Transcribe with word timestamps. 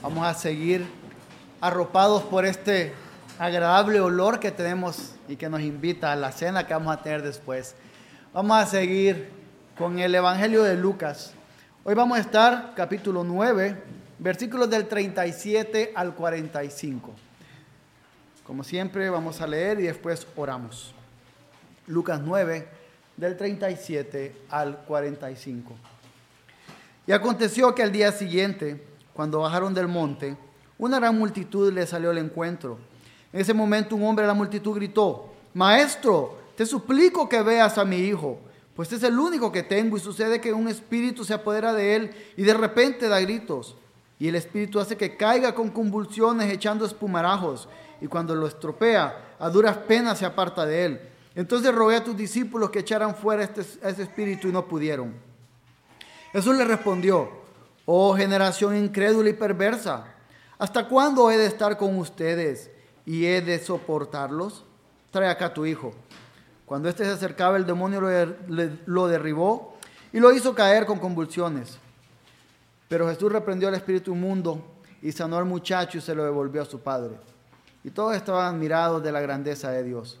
Vamos 0.00 0.24
a 0.24 0.32
seguir 0.32 0.86
arropados 1.60 2.22
por 2.22 2.46
este 2.46 2.92
agradable 3.36 3.98
olor 4.00 4.38
que 4.38 4.52
tenemos 4.52 5.16
y 5.26 5.34
que 5.34 5.48
nos 5.48 5.60
invita 5.60 6.12
a 6.12 6.16
la 6.16 6.30
cena 6.30 6.68
que 6.68 6.72
vamos 6.72 6.94
a 6.94 7.02
tener 7.02 7.20
después. 7.22 7.74
Vamos 8.32 8.56
a 8.58 8.66
seguir 8.66 9.28
con 9.76 9.98
el 9.98 10.14
Evangelio 10.14 10.62
de 10.62 10.76
Lucas. 10.76 11.32
Hoy 11.82 11.96
vamos 11.96 12.16
a 12.16 12.20
estar 12.20 12.74
capítulo 12.76 13.24
9, 13.24 13.76
versículos 14.20 14.70
del 14.70 14.86
37 14.86 15.92
al 15.96 16.14
45. 16.14 17.12
Como 18.46 18.62
siempre 18.62 19.10
vamos 19.10 19.40
a 19.40 19.48
leer 19.48 19.80
y 19.80 19.84
después 19.84 20.28
oramos. 20.36 20.94
Lucas 21.88 22.20
9, 22.24 22.68
del 23.16 23.36
37 23.36 24.42
al 24.48 24.78
45. 24.78 25.74
Y 27.04 27.10
aconteció 27.10 27.74
que 27.74 27.82
al 27.82 27.90
día 27.90 28.12
siguiente, 28.12 28.80
cuando 29.18 29.40
bajaron 29.40 29.74
del 29.74 29.88
monte, 29.88 30.36
una 30.78 31.00
gran 31.00 31.18
multitud 31.18 31.72
le 31.72 31.88
salió 31.88 32.10
al 32.10 32.18
encuentro. 32.18 32.78
En 33.32 33.40
ese 33.40 33.52
momento 33.52 33.96
un 33.96 34.04
hombre 34.04 34.22
de 34.22 34.28
la 34.28 34.34
multitud 34.34 34.76
gritó, 34.76 35.32
Maestro, 35.54 36.38
te 36.54 36.64
suplico 36.64 37.28
que 37.28 37.42
veas 37.42 37.78
a 37.78 37.84
mi 37.84 37.96
hijo, 37.96 38.38
pues 38.76 38.92
es 38.92 39.02
el 39.02 39.18
único 39.18 39.50
que 39.50 39.64
tengo 39.64 39.96
y 39.96 40.00
sucede 40.00 40.40
que 40.40 40.52
un 40.52 40.68
espíritu 40.68 41.24
se 41.24 41.34
apodera 41.34 41.72
de 41.72 41.96
él 41.96 42.14
y 42.36 42.44
de 42.44 42.54
repente 42.54 43.08
da 43.08 43.18
gritos. 43.18 43.74
Y 44.20 44.28
el 44.28 44.36
espíritu 44.36 44.78
hace 44.78 44.96
que 44.96 45.16
caiga 45.16 45.52
con 45.52 45.70
convulsiones 45.70 46.52
echando 46.52 46.86
espumarajos 46.86 47.68
y 48.00 48.06
cuando 48.06 48.36
lo 48.36 48.46
estropea, 48.46 49.34
a 49.40 49.50
duras 49.50 49.78
penas 49.78 50.20
se 50.20 50.26
aparta 50.26 50.64
de 50.64 50.84
él. 50.84 51.00
Entonces 51.34 51.74
rogué 51.74 51.96
a 51.96 52.04
tus 52.04 52.16
discípulos 52.16 52.70
que 52.70 52.78
echaran 52.78 53.16
fuera 53.16 53.42
este, 53.42 53.62
a 53.84 53.88
ese 53.88 54.04
espíritu 54.04 54.46
y 54.46 54.52
no 54.52 54.68
pudieron. 54.68 55.12
Jesús 56.30 56.54
le 56.54 56.64
respondió, 56.64 57.47
oh 57.90 58.14
generación 58.14 58.76
incrédula 58.76 59.30
y 59.30 59.32
perversa, 59.32 60.04
¿hasta 60.58 60.86
cuándo 60.86 61.30
he 61.30 61.38
de 61.38 61.46
estar 61.46 61.78
con 61.78 61.96
ustedes 61.96 62.70
y 63.06 63.24
he 63.24 63.40
de 63.40 63.58
soportarlos? 63.58 64.66
Trae 65.10 65.30
acá 65.30 65.54
tu 65.54 65.64
hijo. 65.64 65.94
Cuando 66.66 66.90
éste 66.90 67.06
se 67.06 67.12
acercaba, 67.12 67.56
el 67.56 67.64
demonio 67.64 68.02
lo 68.84 69.08
derribó 69.08 69.78
y 70.12 70.20
lo 70.20 70.30
hizo 70.32 70.54
caer 70.54 70.84
con 70.84 70.98
convulsiones. 70.98 71.78
Pero 72.88 73.08
Jesús 73.08 73.32
reprendió 73.32 73.68
al 73.68 73.74
espíritu 73.74 74.12
inmundo 74.12 74.62
y 75.00 75.10
sanó 75.10 75.38
al 75.38 75.46
muchacho 75.46 75.96
y 75.96 76.02
se 76.02 76.14
lo 76.14 76.24
devolvió 76.24 76.60
a 76.60 76.66
su 76.66 76.80
padre. 76.80 77.16
Y 77.84 77.88
todos 77.88 78.14
estaban 78.14 78.54
admirados 78.54 79.02
de 79.02 79.12
la 79.12 79.22
grandeza 79.22 79.70
de 79.70 79.82
Dios. 79.82 80.18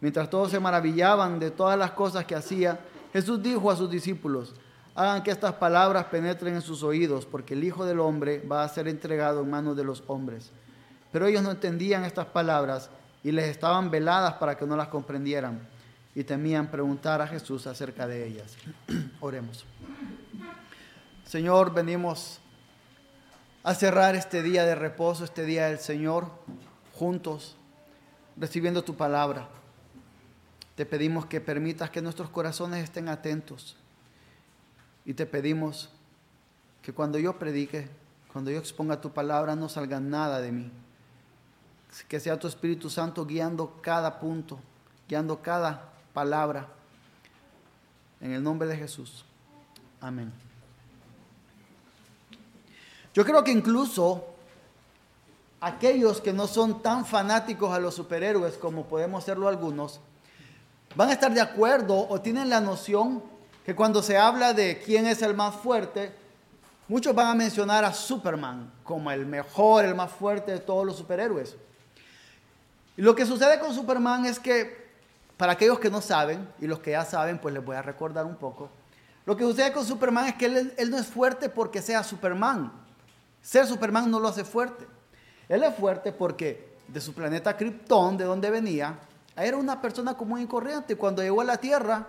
Mientras 0.00 0.30
todos 0.30 0.50
se 0.50 0.60
maravillaban 0.60 1.38
de 1.38 1.50
todas 1.50 1.78
las 1.78 1.90
cosas 1.90 2.24
que 2.24 2.34
hacía, 2.34 2.80
Jesús 3.12 3.42
dijo 3.42 3.70
a 3.70 3.76
sus 3.76 3.90
discípulos, 3.90 4.54
hagan 4.94 5.22
que 5.22 5.30
estas 5.30 5.54
palabras 5.54 6.06
penetren 6.06 6.54
en 6.54 6.62
sus 6.62 6.82
oídos, 6.82 7.26
porque 7.26 7.54
el 7.54 7.64
Hijo 7.64 7.84
del 7.84 8.00
Hombre 8.00 8.40
va 8.40 8.64
a 8.64 8.68
ser 8.68 8.88
entregado 8.88 9.42
en 9.42 9.50
manos 9.50 9.76
de 9.76 9.84
los 9.84 10.04
hombres. 10.06 10.50
Pero 11.10 11.26
ellos 11.26 11.42
no 11.42 11.50
entendían 11.50 12.04
estas 12.04 12.26
palabras 12.26 12.90
y 13.22 13.32
les 13.32 13.46
estaban 13.46 13.90
veladas 13.90 14.34
para 14.34 14.56
que 14.56 14.66
no 14.66 14.76
las 14.76 14.88
comprendieran 14.88 15.60
y 16.14 16.24
temían 16.24 16.70
preguntar 16.70 17.20
a 17.22 17.26
Jesús 17.26 17.66
acerca 17.66 18.06
de 18.06 18.26
ellas. 18.26 18.56
Oremos. 19.20 19.64
Señor, 21.24 21.72
venimos 21.72 22.40
a 23.62 23.74
cerrar 23.74 24.14
este 24.14 24.42
día 24.42 24.64
de 24.64 24.74
reposo, 24.74 25.24
este 25.24 25.44
día 25.44 25.68
del 25.68 25.78
Señor, 25.78 26.30
juntos, 26.94 27.56
recibiendo 28.36 28.82
tu 28.82 28.96
palabra. 28.96 29.48
Te 30.74 30.84
pedimos 30.84 31.26
que 31.26 31.40
permitas 31.40 31.90
que 31.90 32.02
nuestros 32.02 32.30
corazones 32.30 32.82
estén 32.82 33.08
atentos. 33.08 33.76
Y 35.04 35.14
te 35.14 35.26
pedimos 35.26 35.90
que 36.82 36.92
cuando 36.92 37.18
yo 37.18 37.38
predique, 37.38 37.88
cuando 38.32 38.50
yo 38.50 38.58
exponga 38.58 39.00
tu 39.00 39.10
palabra, 39.10 39.56
no 39.56 39.68
salga 39.68 40.00
nada 40.00 40.40
de 40.40 40.52
mí. 40.52 40.70
Que 42.08 42.20
sea 42.20 42.38
tu 42.38 42.48
Espíritu 42.48 42.88
Santo 42.88 43.26
guiando 43.26 43.80
cada 43.82 44.18
punto, 44.18 44.58
guiando 45.08 45.42
cada 45.42 45.92
palabra. 46.14 46.68
En 48.20 48.32
el 48.32 48.42
nombre 48.42 48.68
de 48.68 48.76
Jesús. 48.76 49.24
Amén. 50.00 50.32
Yo 53.14 53.24
creo 53.24 53.44
que 53.44 53.52
incluso 53.52 54.24
aquellos 55.60 56.20
que 56.20 56.32
no 56.32 56.46
son 56.46 56.82
tan 56.82 57.04
fanáticos 57.04 57.72
a 57.72 57.78
los 57.78 57.94
superhéroes 57.94 58.56
como 58.56 58.86
podemos 58.86 59.24
serlo 59.24 59.48
algunos, 59.48 60.00
van 60.96 61.10
a 61.10 61.12
estar 61.12 61.32
de 61.32 61.40
acuerdo 61.40 62.08
o 62.08 62.20
tienen 62.20 62.48
la 62.48 62.60
noción 62.60 63.22
que 63.64 63.74
cuando 63.74 64.02
se 64.02 64.16
habla 64.18 64.52
de 64.52 64.78
quién 64.78 65.06
es 65.06 65.22
el 65.22 65.34
más 65.34 65.54
fuerte, 65.56 66.12
muchos 66.88 67.14
van 67.14 67.28
a 67.28 67.34
mencionar 67.34 67.84
a 67.84 67.92
Superman 67.92 68.72
como 68.82 69.10
el 69.10 69.26
mejor, 69.26 69.84
el 69.84 69.94
más 69.94 70.10
fuerte 70.10 70.52
de 70.52 70.58
todos 70.58 70.84
los 70.84 70.96
superhéroes. 70.96 71.56
Y 72.96 73.02
lo 73.02 73.14
que 73.14 73.24
sucede 73.24 73.58
con 73.58 73.74
Superman 73.74 74.26
es 74.26 74.38
que, 74.38 74.90
para 75.36 75.52
aquellos 75.52 75.78
que 75.78 75.90
no 75.90 76.00
saben, 76.00 76.48
y 76.60 76.66
los 76.66 76.80
que 76.80 76.90
ya 76.90 77.04
saben, 77.04 77.38
pues 77.38 77.54
les 77.54 77.64
voy 77.64 77.76
a 77.76 77.82
recordar 77.82 78.26
un 78.26 78.36
poco, 78.36 78.68
lo 79.24 79.36
que 79.36 79.44
sucede 79.44 79.72
con 79.72 79.84
Superman 79.84 80.26
es 80.28 80.34
que 80.34 80.46
él, 80.46 80.90
no 80.90 80.98
es 80.98 81.06
fuerte 81.06 81.48
porque 81.48 81.80
sea 81.80 82.02
Superman. 82.02 82.72
Ser 83.40 83.66
Superman 83.66 84.10
no 84.10 84.18
lo 84.18 84.28
hace 84.28 84.44
fuerte. 84.44 84.86
Él 85.48 85.62
es 85.62 85.74
fuerte 85.76 86.12
porque 86.12 86.72
de 86.88 87.00
su 87.00 87.14
planeta 87.14 87.56
Krypton, 87.56 88.16
de 88.16 88.24
donde 88.24 88.50
venía, 88.50 88.98
era 89.36 89.56
una 89.56 89.80
persona 89.80 90.14
común 90.14 90.40
y 90.40 90.46
corriente. 90.46 90.96
Cuando 90.96 91.22
llegó 91.22 91.40
a 91.40 91.44
la 91.44 91.56
Tierra, 91.56 92.06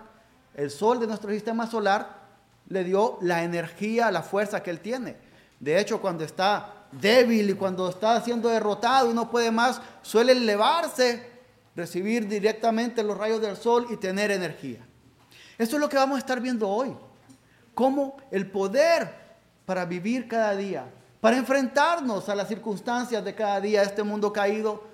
el 0.54 0.70
Sol 0.70 1.00
de 1.00 1.06
nuestro 1.06 1.30
sistema 1.30 1.66
solar 1.66 2.24
le 2.68 2.84
dio 2.84 3.18
la 3.20 3.42
energía, 3.42 4.10
la 4.10 4.22
fuerza 4.22 4.62
que 4.62 4.70
él 4.70 4.80
tiene. 4.80 5.16
De 5.60 5.78
hecho, 5.78 6.00
cuando 6.00 6.24
está 6.24 6.86
débil 6.92 7.50
y 7.50 7.54
cuando 7.54 7.88
está 7.88 8.20
siendo 8.20 8.48
derrotado 8.48 9.10
y 9.10 9.14
no 9.14 9.30
puede 9.30 9.50
más, 9.50 9.80
suele 10.02 10.32
elevarse, 10.32 11.30
recibir 11.74 12.28
directamente 12.28 13.02
los 13.02 13.18
rayos 13.18 13.40
del 13.40 13.56
sol 13.56 13.86
y 13.90 13.96
tener 13.96 14.30
energía. 14.30 14.86
Esto 15.58 15.76
es 15.76 15.80
lo 15.80 15.88
que 15.88 15.96
vamos 15.96 16.16
a 16.16 16.18
estar 16.20 16.40
viendo 16.40 16.68
hoy. 16.68 16.96
Cómo 17.74 18.16
el 18.30 18.50
poder 18.50 19.24
para 19.66 19.84
vivir 19.84 20.28
cada 20.28 20.54
día, 20.54 20.84
para 21.20 21.36
enfrentarnos 21.36 22.28
a 22.28 22.34
las 22.34 22.48
circunstancias 22.48 23.24
de 23.24 23.34
cada 23.34 23.60
día, 23.60 23.82
este 23.82 24.02
mundo 24.02 24.32
caído, 24.32 24.84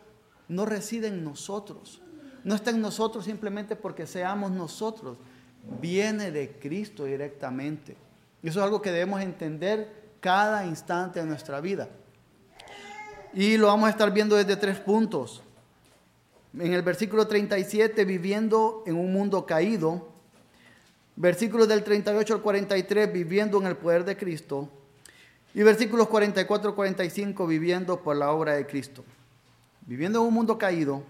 no 0.48 0.64
reside 0.64 1.08
en 1.08 1.22
nosotros, 1.22 2.00
no 2.44 2.54
está 2.54 2.70
en 2.70 2.80
nosotros 2.80 3.24
simplemente 3.24 3.76
porque 3.76 4.06
seamos 4.06 4.50
nosotros, 4.50 5.18
viene 5.80 6.30
de 6.30 6.50
Cristo 6.52 7.04
directamente. 7.04 7.96
Y 8.42 8.48
eso 8.48 8.60
es 8.60 8.64
algo 8.64 8.80
que 8.80 8.90
debemos 8.90 9.20
entender 9.20 10.00
cada 10.20 10.66
instante 10.66 11.20
de 11.20 11.26
nuestra 11.26 11.60
vida. 11.60 11.88
Y 13.32 13.56
lo 13.56 13.68
vamos 13.68 13.86
a 13.86 13.90
estar 13.90 14.12
viendo 14.12 14.36
desde 14.36 14.56
tres 14.56 14.78
puntos. 14.78 15.42
En 16.58 16.72
el 16.72 16.82
versículo 16.82 17.28
37, 17.28 18.04
viviendo 18.04 18.82
en 18.86 18.96
un 18.96 19.12
mundo 19.12 19.46
caído. 19.46 20.08
Versículos 21.14 21.68
del 21.68 21.84
38 21.84 22.34
al 22.34 22.40
43, 22.40 23.12
viviendo 23.12 23.60
en 23.60 23.66
el 23.66 23.76
poder 23.76 24.04
de 24.04 24.16
Cristo. 24.16 24.68
Y 25.54 25.62
versículos 25.62 26.08
44 26.08 26.70
al 26.70 26.74
45, 26.74 27.46
viviendo 27.46 28.00
por 28.00 28.16
la 28.16 28.32
obra 28.32 28.54
de 28.54 28.66
Cristo. 28.66 29.04
Viviendo 29.86 30.20
en 30.20 30.28
un 30.28 30.34
mundo 30.34 30.58
caído, 30.58 31.02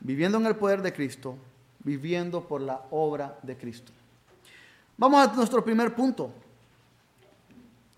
viviendo 0.00 0.38
en 0.38 0.46
el 0.46 0.56
poder 0.56 0.82
de 0.82 0.92
Cristo, 0.92 1.36
viviendo 1.84 2.42
por 2.42 2.60
la 2.60 2.82
obra 2.90 3.38
de 3.42 3.56
Cristo. 3.56 3.92
Vamos 4.96 5.28
a 5.28 5.32
nuestro 5.34 5.64
primer 5.64 5.94
punto. 5.94 6.30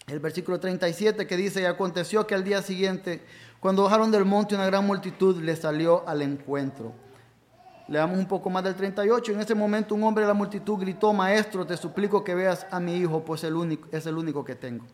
El 0.06 0.20
versículo 0.20 0.60
37 0.60 1.26
que 1.26 1.36
dice, 1.36 1.62
y 1.62 1.64
aconteció 1.64 2.26
que 2.26 2.34
al 2.34 2.44
día 2.44 2.62
siguiente, 2.62 3.24
cuando 3.58 3.84
bajaron 3.84 4.10
del 4.10 4.24
monte, 4.24 4.54
una 4.54 4.66
gran 4.66 4.86
multitud 4.86 5.40
le 5.42 5.56
salió 5.56 6.06
al 6.08 6.22
encuentro. 6.22 6.92
Leamos 7.88 8.18
un 8.18 8.26
poco 8.26 8.50
más 8.50 8.64
del 8.64 8.74
38. 8.74 9.32
En 9.32 9.40
ese 9.40 9.54
momento 9.54 9.94
un 9.94 10.02
hombre 10.04 10.22
de 10.22 10.28
la 10.28 10.34
multitud 10.34 10.78
gritó, 10.78 11.12
Maestro, 11.12 11.66
te 11.66 11.76
suplico 11.76 12.24
que 12.24 12.34
veas 12.34 12.66
a 12.70 12.80
mi 12.80 12.96
hijo, 12.96 13.24
pues 13.24 13.44
el 13.44 13.54
único, 13.54 13.88
es 13.92 14.06
el 14.06 14.16
único 14.16 14.44
que 14.44 14.54
tengo. 14.54 14.84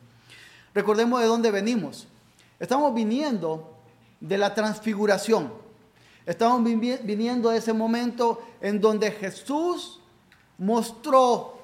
Recordemos 0.75 1.21
de 1.21 1.27
dónde 1.27 1.51
venimos. 1.51 2.09
Estamos 2.59 2.95
viniendo 2.95 3.77
de 4.21 4.39
la 4.39 4.55
transfiguración. 4.55 5.53
Estamos 6.25 6.63
viniendo 6.63 7.51
a 7.51 7.57
ese 7.57 7.73
momento 7.73 8.43
en 8.61 8.81
donde 8.81 9.11
Jesús 9.11 10.01
mostró 10.59 11.59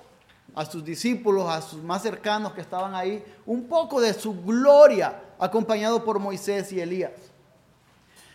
a 0.55 0.65
sus 0.65 0.85
discípulos, 0.85 1.49
a 1.49 1.63
sus 1.63 1.83
más 1.83 2.03
cercanos 2.03 2.53
que 2.53 2.61
estaban 2.61 2.95
ahí, 2.95 3.25
un 3.47 3.69
poco 3.69 4.01
de 4.01 4.13
su 4.13 4.43
gloria, 4.43 5.23
acompañado 5.39 6.05
por 6.05 6.19
Moisés 6.19 6.73
y 6.73 6.81
Elías. 6.81 7.13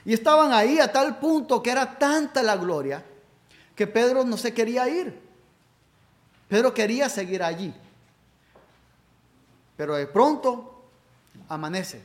Y 0.06 0.14
estaban 0.14 0.54
ahí 0.54 0.80
a 0.80 0.92
tal 0.92 1.20
punto 1.20 1.62
que 1.62 1.72
era 1.72 1.98
tanta 1.98 2.42
la 2.42 2.56
gloria 2.56 3.04
que 3.76 3.88
Pedro 3.88 4.24
no 4.24 4.38
se 4.38 4.54
quería 4.54 4.88
ir. 4.88 5.22
Pedro 6.48 6.74
quería 6.74 7.10
seguir 7.10 7.42
allí. 7.42 7.74
Pero 9.76 9.96
de 9.96 10.06
pronto 10.08 10.86
amanece 11.50 12.04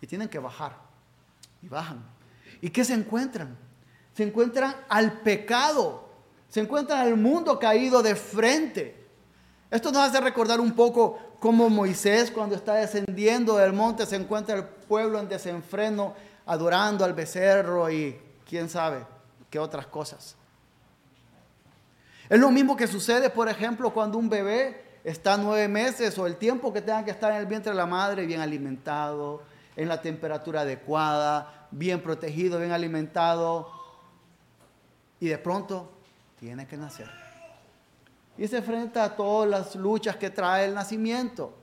y 0.00 0.06
tienen 0.06 0.28
que 0.28 0.38
bajar. 0.38 0.76
Y 1.62 1.68
bajan. 1.68 2.11
¿Y 2.62 2.70
qué 2.70 2.84
se 2.84 2.94
encuentran? 2.94 3.58
Se 4.14 4.22
encuentran 4.22 4.74
al 4.88 5.20
pecado, 5.20 6.08
se 6.48 6.60
encuentran 6.60 7.00
al 7.00 7.16
mundo 7.16 7.58
caído 7.58 8.02
de 8.02 8.14
frente. 8.14 9.04
Esto 9.70 9.90
nos 9.90 10.08
hace 10.08 10.20
recordar 10.20 10.60
un 10.60 10.72
poco 10.72 11.18
cómo 11.40 11.68
Moisés 11.68 12.30
cuando 12.30 12.54
está 12.54 12.74
descendiendo 12.74 13.56
del 13.56 13.72
monte 13.72 14.06
se 14.06 14.16
encuentra 14.16 14.54
el 14.56 14.64
pueblo 14.64 15.18
en 15.18 15.28
desenfreno 15.28 16.14
adorando 16.46 17.04
al 17.04 17.14
becerro 17.14 17.90
y 17.90 18.16
quién 18.48 18.68
sabe 18.68 19.04
qué 19.50 19.58
otras 19.58 19.86
cosas. 19.86 20.36
Es 22.28 22.38
lo 22.38 22.50
mismo 22.50 22.76
que 22.76 22.86
sucede, 22.86 23.28
por 23.28 23.48
ejemplo, 23.48 23.92
cuando 23.92 24.18
un 24.18 24.28
bebé 24.28 25.00
está 25.02 25.36
nueve 25.36 25.66
meses 25.68 26.16
o 26.18 26.26
el 26.26 26.36
tiempo 26.36 26.72
que 26.72 26.80
tenga 26.80 27.04
que 27.04 27.10
estar 27.10 27.32
en 27.32 27.38
el 27.38 27.46
vientre 27.46 27.72
de 27.72 27.76
la 27.76 27.86
madre, 27.86 28.24
bien 28.24 28.40
alimentado, 28.40 29.42
en 29.74 29.88
la 29.88 30.00
temperatura 30.00 30.60
adecuada, 30.60 31.61
bien 31.72 32.00
protegido, 32.00 32.58
bien 32.58 32.70
alimentado, 32.70 33.70
y 35.18 35.28
de 35.28 35.38
pronto 35.38 35.90
tiene 36.38 36.66
que 36.66 36.76
nacer. 36.76 37.10
Y 38.36 38.48
se 38.48 38.58
enfrenta 38.58 39.04
a 39.04 39.16
todas 39.16 39.48
las 39.48 39.76
luchas 39.76 40.16
que 40.16 40.30
trae 40.30 40.66
el 40.66 40.74
nacimiento. 40.74 41.54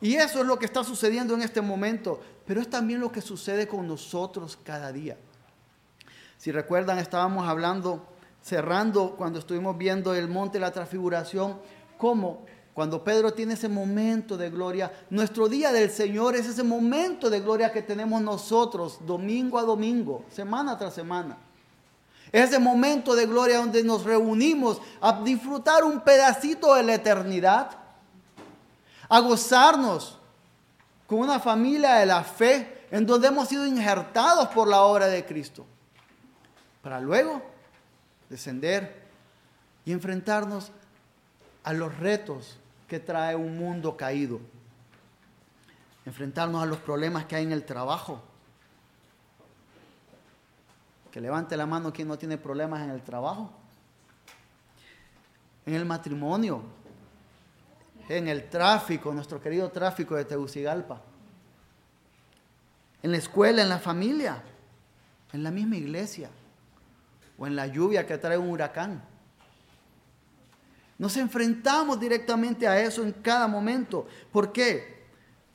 Y 0.00 0.14
eso 0.14 0.40
es 0.40 0.46
lo 0.46 0.58
que 0.58 0.66
está 0.66 0.82
sucediendo 0.82 1.34
en 1.34 1.42
este 1.42 1.60
momento, 1.60 2.20
pero 2.46 2.60
es 2.60 2.68
también 2.68 3.00
lo 3.00 3.12
que 3.12 3.20
sucede 3.20 3.68
con 3.68 3.86
nosotros 3.86 4.58
cada 4.64 4.92
día. 4.92 5.16
Si 6.38 6.50
recuerdan, 6.50 6.98
estábamos 6.98 7.46
hablando, 7.48 8.04
cerrando 8.40 9.14
cuando 9.16 9.38
estuvimos 9.38 9.78
viendo 9.78 10.14
el 10.14 10.28
monte 10.28 10.58
de 10.58 10.62
la 10.62 10.72
transfiguración, 10.72 11.60
cómo 11.98 12.44
cuando 12.74 13.04
Pedro 13.04 13.34
tiene 13.34 13.54
ese 13.54 13.68
momento 13.68 14.36
de 14.36 14.48
gloria, 14.48 14.90
nuestro 15.10 15.48
día 15.48 15.72
del 15.72 15.90
Señor 15.90 16.36
es 16.36 16.46
ese 16.46 16.62
momento 16.62 17.28
de 17.28 17.40
gloria 17.40 17.70
que 17.70 17.82
tenemos 17.82 18.22
nosotros 18.22 18.98
domingo 19.04 19.58
a 19.58 19.62
domingo, 19.62 20.24
semana 20.30 20.78
tras 20.78 20.94
semana. 20.94 21.36
Es 22.30 22.48
ese 22.48 22.58
momento 22.58 23.14
de 23.14 23.26
gloria 23.26 23.58
donde 23.58 23.84
nos 23.84 24.04
reunimos 24.04 24.80
a 25.02 25.20
disfrutar 25.22 25.84
un 25.84 26.00
pedacito 26.00 26.74
de 26.74 26.82
la 26.82 26.94
eternidad, 26.94 27.72
a 29.06 29.20
gozarnos 29.20 30.18
con 31.06 31.18
una 31.18 31.38
familia 31.38 31.96
de 31.96 32.06
la 32.06 32.24
fe 32.24 32.86
en 32.90 33.04
donde 33.04 33.28
hemos 33.28 33.48
sido 33.48 33.66
injertados 33.66 34.48
por 34.48 34.66
la 34.66 34.80
obra 34.80 35.08
de 35.08 35.26
Cristo, 35.26 35.66
para 36.80 37.00
luego 37.00 37.42
descender 38.30 39.02
y 39.84 39.92
enfrentarnos 39.92 40.72
a 41.64 41.74
los 41.74 41.98
retos 41.98 42.56
que 42.92 43.00
trae 43.00 43.34
un 43.34 43.56
mundo 43.56 43.96
caído, 43.96 44.38
enfrentarnos 46.04 46.62
a 46.62 46.66
los 46.66 46.76
problemas 46.76 47.24
que 47.24 47.34
hay 47.34 47.44
en 47.44 47.52
el 47.52 47.64
trabajo. 47.64 48.22
Que 51.10 51.18
levante 51.18 51.56
la 51.56 51.64
mano 51.64 51.90
quien 51.90 52.06
no 52.06 52.18
tiene 52.18 52.36
problemas 52.36 52.82
en 52.82 52.90
el 52.90 53.00
trabajo, 53.00 53.50
en 55.64 55.72
el 55.72 55.86
matrimonio, 55.86 56.64
en 58.10 58.28
el 58.28 58.50
tráfico, 58.50 59.10
nuestro 59.14 59.40
querido 59.40 59.70
tráfico 59.70 60.14
de 60.14 60.26
Tegucigalpa, 60.26 61.00
en 63.02 63.10
la 63.10 63.16
escuela, 63.16 63.62
en 63.62 63.70
la 63.70 63.78
familia, 63.78 64.42
en 65.32 65.42
la 65.42 65.50
misma 65.50 65.76
iglesia, 65.76 66.28
o 67.38 67.46
en 67.46 67.56
la 67.56 67.66
lluvia 67.68 68.06
que 68.06 68.18
trae 68.18 68.36
un 68.36 68.50
huracán. 68.50 69.11
Nos 71.02 71.16
enfrentamos 71.16 71.98
directamente 71.98 72.68
a 72.68 72.80
eso 72.80 73.02
en 73.02 73.10
cada 73.10 73.48
momento. 73.48 74.06
¿Por 74.30 74.52
qué? 74.52 75.02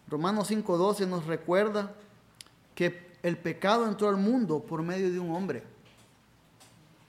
Romanos 0.10 0.52
5.12 0.52 1.08
nos 1.08 1.26
recuerda 1.26 1.94
que 2.76 3.16
el 3.24 3.38
pecado 3.38 3.88
entró 3.88 4.10
al 4.10 4.18
mundo 4.18 4.60
por 4.60 4.84
medio 4.84 5.10
de 5.10 5.18
un 5.18 5.34
hombre. 5.34 5.64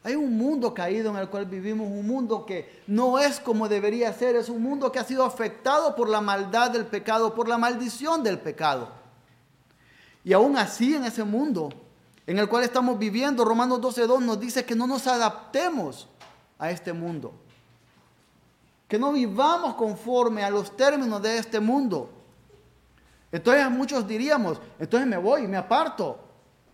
Hay 0.04 0.14
un 0.14 0.38
mundo 0.38 0.72
caído 0.72 1.10
en 1.10 1.16
el 1.16 1.28
cual 1.28 1.46
vivimos, 1.46 1.88
un 1.88 2.06
mundo 2.06 2.46
que 2.46 2.80
no 2.86 3.18
es 3.18 3.40
como 3.40 3.68
debería 3.68 4.12
ser, 4.12 4.36
es 4.36 4.48
un 4.48 4.62
mundo 4.62 4.92
que 4.92 5.00
ha 5.00 5.04
sido 5.04 5.24
afectado 5.24 5.96
por 5.96 6.08
la 6.08 6.20
maldad 6.20 6.70
del 6.70 6.86
pecado, 6.86 7.34
por 7.34 7.48
la 7.48 7.58
maldición 7.58 8.22
del 8.22 8.38
pecado. 8.38 8.88
Y 10.22 10.32
aún 10.32 10.56
así 10.56 10.94
en 10.94 11.02
ese 11.02 11.24
mundo 11.24 11.70
en 12.24 12.38
el 12.38 12.48
cual 12.48 12.62
estamos 12.62 13.00
viviendo, 13.00 13.44
Romanos 13.44 13.80
12.2 13.80 14.20
nos 14.20 14.38
dice 14.38 14.64
que 14.64 14.76
no 14.76 14.86
nos 14.86 15.08
adaptemos 15.08 16.06
a 16.56 16.70
este 16.70 16.92
mundo, 16.92 17.34
que 18.88 18.98
no 18.98 19.12
vivamos 19.12 19.74
conforme 19.74 20.42
a 20.42 20.50
los 20.50 20.74
términos 20.76 21.20
de 21.22 21.36
este 21.36 21.60
mundo. 21.60 22.10
Entonces 23.30 23.70
muchos 23.70 24.08
diríamos, 24.08 24.58
entonces 24.78 25.06
me 25.06 25.18
voy, 25.18 25.46
me 25.46 25.58
aparto, 25.58 26.18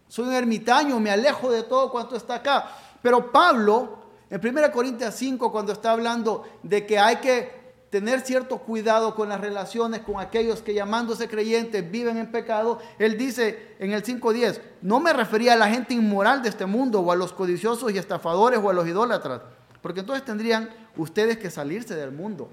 soy 0.06 0.28
un 0.28 0.34
ermitaño, 0.34 1.00
me 1.00 1.10
alejo 1.10 1.50
de 1.50 1.64
todo 1.64 1.90
cuanto 1.90 2.14
está 2.14 2.36
acá. 2.36 2.70
Pero 3.02 3.32
Pablo, 3.32 3.98
en 4.30 4.40
1 4.40 4.70
Corintios 4.70 5.14
5, 5.16 5.50
cuando 5.50 5.72
está 5.72 5.90
hablando 5.90 6.44
de 6.62 6.86
que 6.86 6.98
hay 6.98 7.16
que 7.16 7.64
tener 7.90 8.20
cierto 8.20 8.58
cuidado 8.58 9.14
con 9.14 9.28
las 9.28 9.40
relaciones 9.40 10.00
con 10.00 10.20
aquellos 10.20 10.62
que 10.62 10.74
llamándose 10.74 11.28
creyentes 11.28 11.88
viven 11.90 12.16
en 12.18 12.30
pecado, 12.30 12.78
él 12.98 13.18
dice 13.18 13.76
en 13.78 13.92
el 13.92 14.04
5.10, 14.04 14.60
no 14.82 15.00
me 15.00 15.12
refería 15.12 15.52
a 15.52 15.56
la 15.56 15.68
gente 15.68 15.94
inmoral 15.94 16.42
de 16.42 16.48
este 16.48 16.66
mundo 16.66 17.00
o 17.00 17.12
a 17.12 17.16
los 17.16 17.32
codiciosos 17.32 17.92
y 17.92 17.98
estafadores 17.98 18.60
o 18.62 18.70
a 18.70 18.72
los 18.72 18.86
idólatras, 18.86 19.42
porque 19.84 20.00
entonces 20.00 20.24
tendrían 20.24 20.70
ustedes 20.96 21.36
que 21.36 21.50
salirse 21.50 21.94
del 21.94 22.10
mundo. 22.10 22.48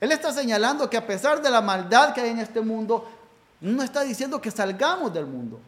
Él 0.00 0.10
está 0.12 0.32
señalando 0.32 0.88
que 0.88 0.96
a 0.96 1.06
pesar 1.06 1.42
de 1.42 1.50
la 1.50 1.60
maldad 1.60 2.14
que 2.14 2.22
hay 2.22 2.30
en 2.30 2.38
este 2.38 2.62
mundo, 2.62 3.06
no 3.60 3.82
está 3.82 4.00
diciendo 4.00 4.40
que 4.40 4.50
salgamos 4.50 5.12
del 5.12 5.26
mundo, 5.26 5.60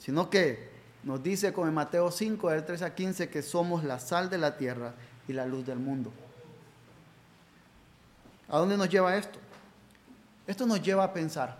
sino 0.00 0.28
que 0.28 0.68
nos 1.04 1.22
dice 1.22 1.52
como 1.52 1.68
en 1.68 1.74
Mateo 1.74 2.10
5, 2.10 2.50
del 2.50 2.64
3 2.64 2.82
a 2.82 2.92
15, 2.92 3.28
que 3.30 3.40
somos 3.40 3.84
la 3.84 4.00
sal 4.00 4.28
de 4.28 4.38
la 4.38 4.56
tierra 4.56 4.94
y 5.28 5.32
la 5.32 5.46
luz 5.46 5.64
del 5.64 5.78
mundo. 5.78 6.10
¿A 8.48 8.58
dónde 8.58 8.76
nos 8.76 8.88
lleva 8.88 9.16
esto? 9.16 9.38
Esto 10.44 10.66
nos 10.66 10.82
lleva 10.82 11.04
a 11.04 11.12
pensar 11.12 11.56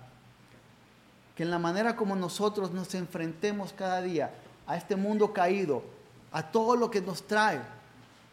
que 1.37 1.45
en 1.45 1.53
la 1.53 1.61
manera 1.61 1.95
como 1.95 2.17
nosotros 2.17 2.73
nos 2.73 2.97
enfrentemos 2.97 3.73
cada 3.73 4.03
día 4.03 4.35
a 4.67 4.77
este 4.77 4.97
mundo 4.97 5.33
caído, 5.33 5.98
a 6.33 6.43
todo 6.51 6.77
lo 6.77 6.91
que 6.91 7.01
nos 7.01 7.27
trae, 7.27 7.61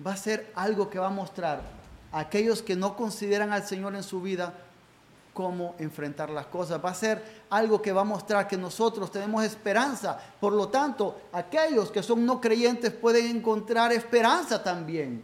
va 0.06 0.14
a 0.14 0.18
ser 0.18 0.52
algo 0.56 0.90
que 0.90 1.00
va 1.00 1.08
a 1.08 1.12
mostrar 1.12 1.62
a 2.12 2.20
aquellos 2.20 2.62
que 2.62 2.76
no 2.76 2.96
consideran 2.96 3.52
al 3.52 3.66
Señor 3.66 3.96
en 3.96 4.04
su 4.04 4.22
vida 4.22 4.54
cómo 5.34 5.76
enfrentar 5.80 6.30
las 6.30 6.46
cosas. 6.46 6.84
Va 6.84 6.90
a 6.90 6.96
ser 6.96 7.44
algo 7.50 7.82
que 7.82 7.92
va 7.92 8.02
a 8.02 8.06
mostrar 8.06 8.48
que 8.48 8.58
nosotros 8.58 9.12
tenemos 9.12 9.44
esperanza. 9.44 10.18
Por 10.40 10.54
lo 10.54 10.70
tanto, 10.70 11.20
aquellos 11.34 11.92
que 11.92 12.02
son 12.02 12.26
no 12.26 12.40
creyentes 12.40 12.92
pueden 12.92 13.38
encontrar 13.38 13.92
esperanza 13.92 14.64
también. 14.64 15.22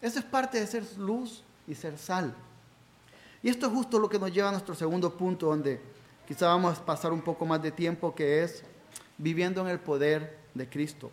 Eso 0.00 0.18
es 0.18 0.24
parte 0.24 0.58
de 0.58 0.66
ser 0.66 0.84
luz 0.98 1.44
y 1.66 1.76
ser 1.76 1.96
sal. 1.96 2.34
Y 3.40 3.48
esto 3.48 3.66
es 3.66 3.72
justo 3.72 4.00
lo 4.00 4.08
que 4.08 4.18
nos 4.18 4.32
lleva 4.32 4.48
a 4.48 4.52
nuestro 4.52 4.74
segundo 4.74 5.16
punto, 5.16 5.46
donde 5.46 5.80
quizá 6.26 6.48
vamos 6.48 6.78
a 6.78 6.84
pasar 6.84 7.12
un 7.12 7.22
poco 7.22 7.46
más 7.46 7.62
de 7.62 7.70
tiempo, 7.70 8.12
que 8.14 8.42
es 8.42 8.64
viviendo 9.16 9.60
en 9.60 9.68
el 9.68 9.78
poder 9.78 10.38
de 10.54 10.68
Cristo. 10.68 11.10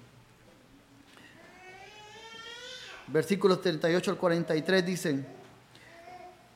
Versículos 3.12 3.62
38 3.62 4.12
al 4.12 4.18
43 4.18 4.86
dicen, 4.86 5.26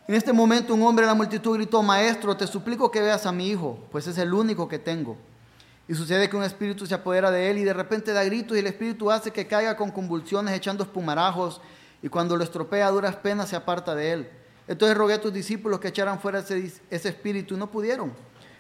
en 0.08 0.16
este 0.16 0.34
momento 0.34 0.74
un 0.74 0.84
hombre 0.84 1.06
de 1.06 1.12
la 1.12 1.16
multitud 1.16 1.56
gritó, 1.56 1.82
Maestro, 1.82 2.36
te 2.36 2.46
suplico 2.46 2.92
que 2.92 3.02
veas 3.02 3.26
a 3.26 3.32
mi 3.32 3.48
hijo, 3.50 3.80
pues 3.92 4.06
es 4.06 4.18
el 4.18 4.34
único 4.34 4.68
que 4.68 4.78
tengo. 4.78 5.18
Y 5.88 5.96
sucede 5.96 6.30
que 6.30 6.36
un 6.36 6.44
espíritu 6.44 6.86
se 6.86 6.94
apodera 6.94 7.32
de 7.32 7.50
él 7.50 7.58
y 7.58 7.64
de 7.64 7.74
repente 7.74 8.14
da 8.14 8.24
gritos 8.24 8.56
y 8.56 8.60
el 8.60 8.68
espíritu 8.68 9.10
hace 9.10 9.32
que 9.32 9.48
caiga 9.48 9.78
con 9.78 9.92
convulsiones 9.92 10.54
echando 10.54 10.84
espumarajos 10.84 11.62
y 12.02 12.10
cuando 12.10 12.36
lo 12.36 12.44
estropea 12.44 12.90
duras 12.90 13.16
penas 13.16 13.50
se 13.50 13.56
aparta 13.56 13.96
de 13.96 14.12
él. 14.12 14.30
Entonces 14.68 14.98
rogué 14.98 15.16
a 15.16 15.22
tus 15.22 15.34
discípulos 15.34 15.80
que 15.80 15.88
echaran 15.88 16.20
fuera 16.20 16.40
ese, 16.40 16.72
ese 16.90 17.10
espíritu 17.10 17.56
y 17.56 17.58
no 17.58 17.72
pudieron. 17.72 18.14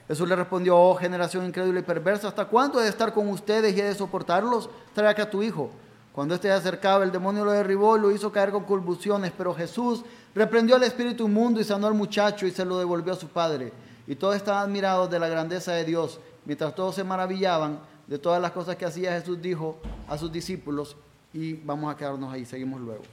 Jesús 0.07 0.27
le 0.27 0.35
respondió, 0.35 0.77
oh 0.77 0.95
generación 0.95 1.45
incrédula 1.45 1.79
y 1.79 1.83
perversa, 1.83 2.29
¿hasta 2.29 2.45
cuándo 2.45 2.79
he 2.79 2.83
de 2.83 2.89
estar 2.89 3.13
con 3.13 3.29
ustedes 3.29 3.75
y 3.75 3.81
he 3.81 3.83
de 3.83 3.95
soportarlos? 3.95 4.69
Trae 4.93 5.09
acá 5.09 5.23
a 5.23 5.29
tu 5.29 5.43
hijo. 5.43 5.69
Cuando 6.13 6.36
éste 6.36 6.48
se 6.48 6.53
acercaba, 6.53 7.03
el 7.03 7.12
demonio 7.12 7.43
lo 7.43 7.51
derribó 7.51 7.98
y 7.98 8.00
lo 8.00 8.12
hizo 8.12 8.32
caer 8.32 8.51
con 8.51 8.65
convulsiones, 8.65 9.32
pero 9.36 9.53
Jesús 9.55 10.03
reprendió 10.36 10.75
al 10.75 10.84
espíritu 10.84 11.25
inmundo 11.25 11.60
y 11.60 11.63
sanó 11.63 11.88
al 11.88 11.96
muchacho 11.96 12.46
y 12.46 12.51
se 12.51 12.63
lo 12.63 12.77
devolvió 12.77 13.13
a 13.13 13.15
su 13.15 13.29
padre. 13.29 13.74
Y 14.05 14.15
todos 14.15 14.36
estaban 14.36 14.63
admirados 14.63 15.10
de 15.10 15.20
la 15.20 15.27
grandeza 15.27 15.72
de 15.72 15.84
Dios. 15.86 16.20
Mientras 16.46 16.75
todos 16.75 16.93
se 16.93 17.03
maravillaban 17.03 17.79
de 18.05 18.20
todas 18.20 18.39
las 18.39 18.51
cosas 18.51 18.75
que 18.75 18.86
hacía, 18.86 19.20
Jesús 19.20 19.41
dijo 19.41 19.79
a 20.08 20.15
sus 20.17 20.32
discípulos, 20.32 20.96
y 21.34 21.53
vamos 21.53 21.91
a 21.91 21.98
quedarnos 21.98 22.32
ahí, 22.32 22.46
seguimos 22.46 22.79
luego. 22.79 23.03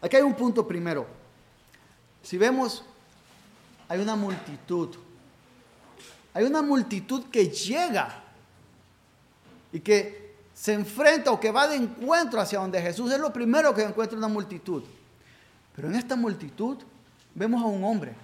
Aquí 0.00 0.14
hay 0.14 0.22
un 0.22 0.34
punto 0.34 0.68
primero. 0.68 1.06
Si 2.22 2.38
vemos, 2.38 2.84
hay 3.88 3.98
una 3.98 4.14
multitud. 4.14 4.90
Hay 6.32 6.44
una 6.44 6.62
multitud 6.62 7.24
que 7.32 7.48
llega 7.48 8.22
y 9.72 9.80
que 9.80 10.23
se 10.54 10.72
enfrenta 10.72 11.30
o 11.30 11.40
que 11.40 11.50
va 11.50 11.66
de 11.66 11.76
encuentro 11.76 12.40
hacia 12.40 12.60
donde 12.60 12.80
Jesús 12.80 13.12
es 13.12 13.18
lo 13.18 13.32
primero 13.32 13.74
que 13.74 13.82
encuentra 13.82 14.16
una 14.16 14.28
multitud. 14.28 14.82
Pero 15.74 15.88
en 15.88 15.96
esta 15.96 16.16
multitud 16.16 16.78
vemos 17.34 17.62
a 17.62 17.66
un 17.66 17.84
hombre, 17.84 18.14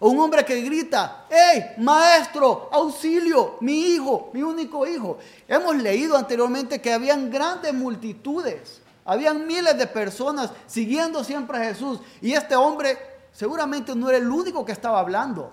a 0.00 0.06
un 0.06 0.18
hombre 0.18 0.44
que 0.44 0.60
grita, 0.60 1.26
¡Hey, 1.30 1.76
maestro, 1.78 2.68
auxilio, 2.72 3.56
mi 3.60 3.94
hijo, 3.94 4.30
mi 4.34 4.42
único 4.42 4.86
hijo! 4.86 5.18
Hemos 5.46 5.76
leído 5.76 6.16
anteriormente 6.16 6.80
que 6.80 6.92
habían 6.92 7.30
grandes 7.30 7.72
multitudes 7.72 8.82
Habían 9.08 9.46
miles 9.46 9.78
de 9.78 9.86
personas 9.86 10.50
siguiendo 10.66 11.24
siempre 11.24 11.56
a 11.56 11.64
Jesús. 11.64 11.98
Y 12.20 12.34
este 12.34 12.54
hombre 12.54 12.98
seguramente 13.32 13.94
no 13.94 14.10
era 14.10 14.18
el 14.18 14.28
único 14.28 14.66
que 14.66 14.72
estaba 14.72 15.00
hablando. 15.00 15.50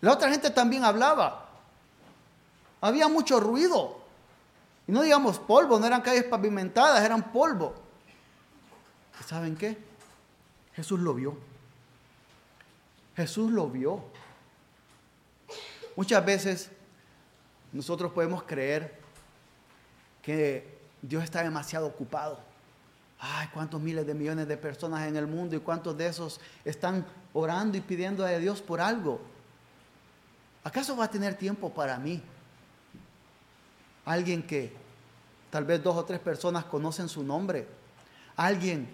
La 0.00 0.14
otra 0.14 0.30
gente 0.30 0.48
también 0.48 0.84
hablaba. 0.84 1.50
Había 2.80 3.08
mucho 3.08 3.40
ruido. 3.40 3.97
Y 4.88 4.92
no 4.92 5.02
digamos 5.02 5.38
polvo, 5.38 5.78
no 5.78 5.86
eran 5.86 6.00
calles 6.00 6.24
pavimentadas, 6.24 7.04
eran 7.04 7.30
polvo. 7.30 7.74
¿Saben 9.26 9.54
qué? 9.54 9.76
Jesús 10.74 10.98
lo 10.98 11.12
vio. 11.12 11.36
Jesús 13.14 13.52
lo 13.52 13.68
vio. 13.68 14.02
Muchas 15.94 16.24
veces 16.24 16.70
nosotros 17.70 18.12
podemos 18.12 18.44
creer 18.44 18.98
que 20.22 20.78
Dios 21.02 21.22
está 21.22 21.42
demasiado 21.42 21.86
ocupado. 21.86 22.40
Ay, 23.18 23.48
cuántos 23.52 23.82
miles 23.82 24.06
de 24.06 24.14
millones 24.14 24.48
de 24.48 24.56
personas 24.56 25.06
en 25.06 25.16
el 25.16 25.26
mundo 25.26 25.54
y 25.54 25.60
cuántos 25.60 25.98
de 25.98 26.06
esos 26.06 26.40
están 26.64 27.04
orando 27.34 27.76
y 27.76 27.82
pidiendo 27.82 28.24
a 28.24 28.30
Dios 28.30 28.62
por 28.62 28.80
algo. 28.80 29.20
¿Acaso 30.64 30.96
va 30.96 31.04
a 31.04 31.10
tener 31.10 31.34
tiempo 31.34 31.68
para 31.74 31.98
mí? 31.98 32.22
Alguien 34.08 34.42
que 34.42 34.72
tal 35.50 35.66
vez 35.66 35.82
dos 35.82 35.94
o 35.94 36.02
tres 36.02 36.18
personas 36.18 36.64
conocen 36.64 37.10
su 37.10 37.22
nombre. 37.22 37.68
Alguien 38.36 38.88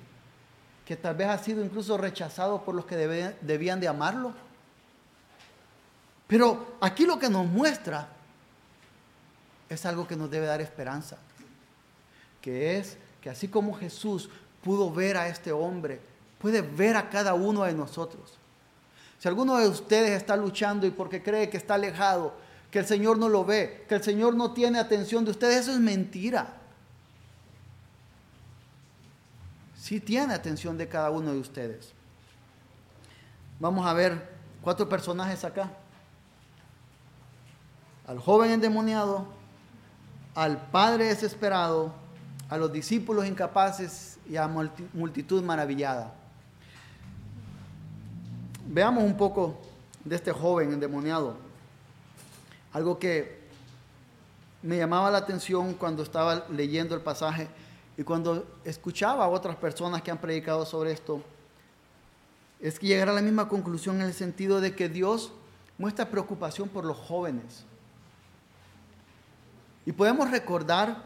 que 0.85 0.97
tal 0.97 1.15
vez 1.15 1.29
ha 1.29 1.39
sido 1.39 1.65
incluso 1.65 1.97
rechazado 1.97 2.65
por 2.65 2.75
los 2.75 2.85
que 2.85 2.97
debían 2.97 3.79
de 3.79 3.87
amarlo. 3.87 4.33
Pero 6.27 6.75
aquí 6.81 7.07
lo 7.07 7.17
que 7.17 7.29
nos 7.31 7.47
muestra 7.47 8.09
es 9.69 9.87
algo 9.87 10.05
que 10.05 10.17
nos 10.17 10.29
debe 10.29 10.47
dar 10.47 10.61
esperanza, 10.61 11.17
que 12.41 12.79
es 12.79 12.97
que 13.21 13.31
así 13.31 13.47
como 13.47 13.73
Jesús 13.75 14.29
pudo 14.65 14.91
ver 14.91 15.17
a 15.17 15.29
este 15.29 15.53
hombre, 15.53 16.01
puede 16.41 16.61
ver 16.61 16.97
a 16.97 17.09
cada 17.09 17.35
uno 17.35 17.63
de 17.63 17.73
nosotros. 17.73 18.37
Si 19.21 19.29
alguno 19.29 19.59
de 19.59 19.69
ustedes 19.69 20.11
está 20.11 20.37
luchando 20.37 20.89
y 20.89 20.91
porque 20.91 21.23
cree 21.23 21.49
que 21.49 21.57
está 21.57 21.75
alejado, 21.75 22.43
que 22.75 22.81
el 22.81 22.87
Señor 22.87 23.19
no 23.19 23.29
lo 23.29 23.45
ve, 23.45 23.85
que 23.89 23.95
el 23.95 24.03
Señor 24.03 24.35
no 24.35 24.53
tiene 24.53 24.81
atención 24.81 25.25
de 25.25 25.31
ustedes, 25.31 25.59
eso 25.59 25.71
es 25.71 25.79
mentira. 25.79 26.55
Sí 29.77 30.01
tiene 30.01 30.35
atención 30.35 30.77
de 30.77 30.89
cada 30.89 31.11
uno 31.11 31.33
de 31.33 31.39
ustedes. 31.39 31.93
Vamos 33.61 33.87
a 33.87 33.93
ver 33.93 34.29
cuatro 34.61 34.89
personajes 34.89 35.45
acá. 35.45 35.71
Al 38.09 38.19
joven 38.19 38.51
endemoniado, 38.51 39.29
al 40.35 40.61
padre 40.73 41.05
desesperado, 41.05 41.93
a 42.49 42.57
los 42.57 42.73
discípulos 42.73 43.25
incapaces 43.25 44.19
y 44.29 44.35
a 44.35 44.49
multitud 44.49 45.45
maravillada. 45.45 46.13
Veamos 48.67 49.05
un 49.05 49.17
poco 49.17 49.61
de 50.05 50.17
este 50.17 50.33
joven 50.33 50.73
endemoniado. 50.73 51.54
Algo 52.75 52.99
que 52.99 53.39
me 54.63 54.77
llamaba 54.77 55.11
la 55.11 55.19
atención 55.19 55.75
cuando 55.75 56.03
estaba 56.03 56.45
leyendo 56.51 56.97
el 56.97 57.01
pasaje 57.01 57.49
y 57.97 58.03
cuando 58.03 58.45
escuchaba 58.65 59.25
a 59.25 59.29
otras 59.29 59.55
personas 59.57 60.03
que 60.03 60.11
han 60.11 60.19
predicado 60.19 60.67
sobre 60.67 60.91
esto, 60.91 61.23
es 62.61 62.79
que 62.81 62.89
llegar 62.89 63.09
a 63.09 63.13
la 63.13 63.23
misma 63.23 63.49
conclusión 63.49 63.97
en 64.01 64.09
el 64.09 64.13
sentido 64.13 64.61
de 64.61 64.75
que 64.75 64.89
Dios 64.89 65.33
muestra 65.79 66.11
preocupación 66.11 66.69
por 66.69 66.85
los 66.85 66.97
jóvenes. 66.97 67.65
Y 69.87 69.93
podemos 69.93 70.29
recordar 70.31 71.05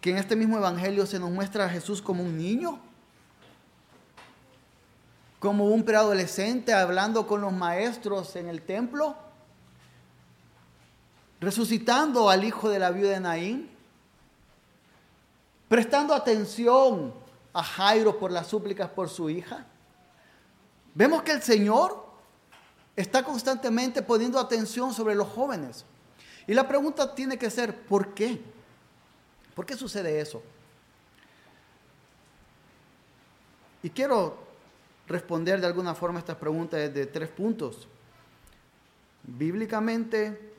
que 0.00 0.12
en 0.12 0.16
este 0.16 0.34
mismo 0.34 0.56
Evangelio 0.56 1.04
se 1.04 1.18
nos 1.18 1.30
muestra 1.30 1.66
a 1.66 1.68
Jesús 1.68 2.00
como 2.00 2.22
un 2.22 2.38
niño, 2.38 2.80
como 5.38 5.66
un 5.66 5.84
preadolescente 5.84 6.72
hablando 6.72 7.26
con 7.26 7.42
los 7.42 7.52
maestros 7.52 8.34
en 8.36 8.48
el 8.48 8.62
templo, 8.62 9.14
resucitando 11.42 12.30
al 12.30 12.44
hijo 12.44 12.70
de 12.70 12.78
la 12.78 12.92
viuda 12.92 13.10
de 13.10 13.20
Naín, 13.20 13.68
prestando 15.68 16.14
atención 16.14 17.12
a 17.52 17.64
Jairo 17.64 18.16
por 18.16 18.30
las 18.30 18.46
súplicas 18.46 18.88
por 18.88 19.08
su 19.08 19.28
hija. 19.28 19.66
Vemos 20.94 21.24
que 21.24 21.32
el 21.32 21.42
Señor 21.42 22.06
está 22.94 23.24
constantemente 23.24 24.02
poniendo 24.02 24.38
atención 24.38 24.94
sobre 24.94 25.16
los 25.16 25.26
jóvenes. 25.28 25.84
Y 26.46 26.54
la 26.54 26.68
pregunta 26.68 27.12
tiene 27.12 27.36
que 27.36 27.50
ser, 27.50 27.76
¿por 27.86 28.14
qué? 28.14 28.40
¿Por 29.56 29.66
qué 29.66 29.76
sucede 29.76 30.20
eso? 30.20 30.42
Y 33.82 33.90
quiero 33.90 34.38
responder 35.08 35.60
de 35.60 35.66
alguna 35.66 35.94
forma 35.96 36.20
estas 36.20 36.36
preguntas 36.36 36.78
desde 36.78 37.06
tres 37.06 37.30
puntos. 37.30 37.88
Bíblicamente, 39.24 40.51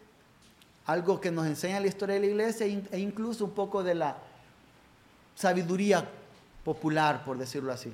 algo 0.85 1.21
que 1.21 1.31
nos 1.31 1.45
enseña 1.45 1.79
la 1.79 1.87
historia 1.87 2.15
de 2.15 2.21
la 2.21 2.27
iglesia 2.27 2.65
e 2.65 2.99
incluso 2.99 3.45
un 3.45 3.51
poco 3.51 3.83
de 3.83 3.95
la 3.95 4.17
sabiduría 5.35 6.09
popular, 6.63 7.23
por 7.23 7.37
decirlo 7.37 7.71
así. 7.71 7.91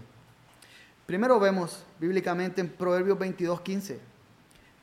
Primero 1.06 1.40
vemos 1.40 1.84
bíblicamente 2.00 2.62
en 2.62 2.70
Proverbios 2.70 3.18
22, 3.18 3.62
15, 3.62 4.00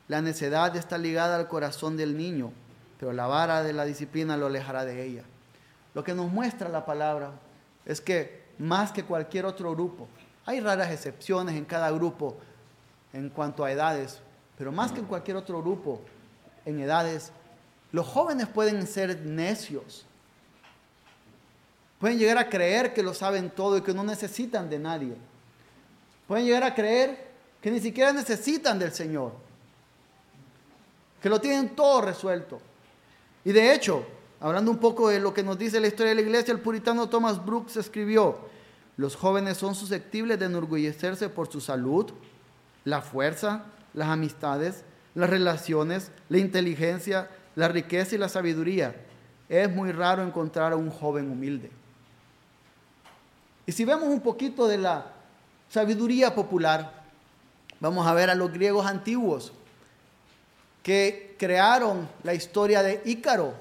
la 0.09 0.23
necedad 0.23 0.75
está 0.77 0.99
ligada 0.99 1.37
al 1.37 1.49
corazón 1.49 1.97
del 1.97 2.17
niño 2.17 2.53
pero 2.99 3.13
la 3.13 3.27
vara 3.27 3.63
de 3.63 3.73
la 3.73 3.85
disciplina 3.85 4.37
lo 4.37 4.47
alejará 4.47 4.85
de 4.85 5.05
ella. 5.05 5.23
Lo 5.95 6.05
que 6.05 6.15
nos 6.15 6.31
muestra 6.31 6.69
la 6.69 6.85
palabra 6.85 7.33
es 7.85 8.01
que 8.01 8.47
más 8.59 8.93
que 8.93 9.05
cualquier 9.05 9.47
otro 9.47 9.73
grupo, 9.73 10.09
hay 10.45 10.61
raras 10.61 10.91
excepciones 10.91 11.57
en 11.57 11.65
cada 11.65 11.91
grupo 11.91 12.37
en 13.13 13.29
cuanto 13.31 13.65
a 13.65 13.73
edades, 13.73 14.21
pero 14.57 14.73
más 14.73 14.93
que 14.93 15.01
en 15.01 15.07
cualquier 15.07 15.37
otro 15.37 15.61
grupo 15.61 16.01
en 16.65 16.81
edades, 16.81 17.33
los 17.97 18.07
jóvenes 18.07 18.47
pueden 18.47 18.87
ser 18.87 19.19
necios. 19.25 20.05
Pueden 21.99 22.19
llegar 22.19 22.37
a 22.37 22.51
creer 22.51 22.93
que 22.93 23.03
lo 23.03 23.15
saben 23.15 23.49
todo 23.49 23.79
y 23.79 23.81
que 23.81 23.95
no 23.95 24.05
necesitan 24.05 24.69
de 24.69 24.79
nadie. 24.79 25.17
Pueden 26.29 26.45
llegar 26.45 26.63
a 26.63 26.75
creer 26.75 27.27
que 27.59 27.71
ni 27.71 27.81
siquiera 27.81 28.13
necesitan 28.13 28.79
del 28.79 28.93
Señor. 28.93 29.33
Que 31.23 31.31
lo 31.31 31.41
tienen 31.41 31.75
todo 31.75 32.03
resuelto. 32.03 32.61
Y 33.47 33.53
de 33.53 33.73
hecho, 33.73 34.05
hablando 34.41 34.71
un 34.71 34.79
poco 34.79 35.09
de 35.09 35.19
lo 35.19 35.33
que 35.33 35.43
nos 35.43 35.57
dice 35.57 35.81
la 35.81 35.87
historia 35.87 36.11
de 36.11 36.17
la 36.17 36.29
iglesia, 36.29 36.53
el 36.53 36.61
puritano 36.61 37.09
Thomas 37.09 37.43
Brooks 37.43 37.79
escribió, 37.79 38.37
los 38.99 39.17
jóvenes 39.17 39.57
son 39.57 39.75
susceptibles 39.75 40.39
de 40.39 40.45
enorgullecerse 40.45 41.31
por 41.31 41.51
su 41.51 41.63
salud, 41.63 42.13
la 42.85 43.01
fuerza, 43.01 43.65
las 43.95 44.09
amistades, 44.09 44.85
las 45.15 45.31
relaciones, 45.31 46.11
la 46.29 46.37
inteligencia, 46.37 47.31
la 47.57 47.67
riqueza 47.67 48.15
y 48.15 48.19
la 48.19 48.29
sabiduría. 48.29 48.95
Es 49.49 49.69
muy 49.69 49.91
raro 49.91 50.23
encontrar 50.23 50.73
a 50.73 50.77
un 50.77 50.91
joven 50.91 51.31
humilde. 51.31 51.71
Y 53.67 53.73
si 53.73 53.85
vemos 53.85 54.09
un 54.09 54.21
poquito 54.21 54.69
de 54.69 54.79
la 54.79 55.07
sabiduría 55.69 56.35
popular, 56.35 57.03
vamos 57.81 58.07
a 58.07 58.15
ver 58.15 58.31
a 58.31 58.35
los 58.37 58.53
griegos 58.53 58.87
antiguos 58.87 59.53
que 60.83 61.35
crearon 61.39 62.09
la 62.23 62.35
historia 62.35 62.83
de 62.83 63.03
Ícaro, 63.05 63.55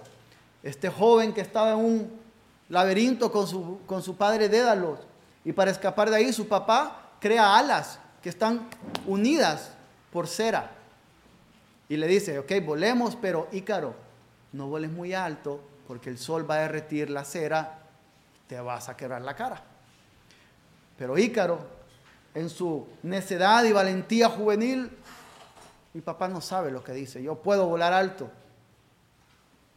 este 0.62 0.90
joven 0.90 1.34
que 1.34 1.42
estaba 1.42 1.72
en 1.72 1.78
un 1.78 2.12
laberinto 2.70 3.32
con 3.32 3.48
su, 3.48 3.80
con 3.88 4.04
su 4.04 4.16
padre 4.16 4.50
Dédalo. 4.50 5.00
Y 5.44 5.54
para 5.54 5.72
escapar 5.72 6.10
de 6.10 6.18
ahí, 6.18 6.34
su 6.34 6.48
papá 6.48 7.14
crea 7.20 7.58
alas 7.58 8.00
que 8.22 8.30
están 8.30 8.68
unidas 9.08 9.72
por 10.12 10.28
cera. 10.28 10.72
Y 11.88 11.98
le 11.98 12.08
dice, 12.08 12.40
ok, 12.40 12.52
volemos, 12.64 13.16
pero 13.16 13.48
Ícaro, 13.52 13.96
no 14.54 14.68
voles 14.68 14.92
muy 14.92 15.14
alto 15.14 15.62
porque 15.88 16.10
el 16.10 16.18
sol 16.18 16.50
va 16.50 16.56
a 16.56 16.60
derretir 16.60 17.10
la 17.10 17.24
cera, 17.24 17.80
te 18.48 18.60
vas 18.60 18.90
a 18.90 18.98
quebrar 18.98 19.22
la 19.22 19.36
cara. 19.36 19.64
Pero 20.98 21.18
Ícaro, 21.18 21.60
en 22.34 22.50
su 22.50 22.88
necedad 23.04 23.64
y 23.66 23.72
valentía 23.72 24.30
juvenil, 24.30 24.92
mi 25.94 26.02
papá 26.02 26.28
no 26.28 26.42
sabe 26.42 26.72
lo 26.72 26.84
que 26.84 26.94
dice. 26.94 27.22
Yo 27.22 27.36
puedo 27.36 27.68
volar 27.68 27.94
alto. 27.94 28.30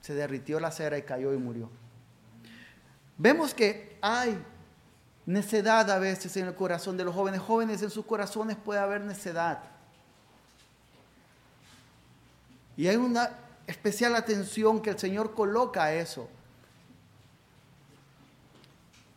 Se 0.01 0.15
derritió 0.15 0.59
la 0.59 0.71
cera 0.71 0.99
y 0.99 1.03
cayó 1.03 1.33
y 1.33 1.37
murió. 1.37 1.69
Vemos 3.17 3.53
que 3.53 3.99
hay 4.01 4.39
necedad 5.27 5.91
a 5.91 5.99
veces 5.99 6.37
en 6.37 6.47
el 6.47 6.55
corazón 6.55 6.97
de 6.97 7.05
los 7.05 7.15
jóvenes. 7.15 7.41
Jóvenes 7.41 7.83
en 7.83 7.91
sus 7.91 8.07
corazones 8.07 8.57
puede 8.57 8.81
haber 8.81 9.03
necedad. 9.03 9.61
Y 12.79 12.89
hay 12.89 12.97
una 12.97 13.31
especial 13.67 14.17
atención 14.17 14.81
que 14.81 14.89
el 14.89 14.99
Señor 14.99 15.35
coloca 15.35 15.85
a 15.85 15.93
eso. 15.93 16.31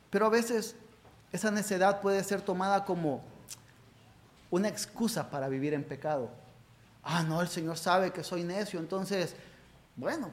Pero 0.09 0.25
a 0.25 0.29
veces 0.29 0.75
esa 1.31 1.49
necedad 1.49 2.01
puede 2.01 2.21
ser 2.25 2.41
tomada 2.41 2.83
como 2.83 3.23
una 4.49 4.67
excusa 4.67 5.29
para 5.29 5.47
vivir 5.47 5.73
en 5.73 5.85
pecado. 5.85 6.29
Ah, 7.03 7.23
no, 7.23 7.41
el 7.41 7.47
Señor 7.47 7.77
sabe 7.77 8.11
que 8.11 8.21
soy 8.21 8.43
necio, 8.43 8.81
entonces, 8.81 9.33
bueno, 9.95 10.31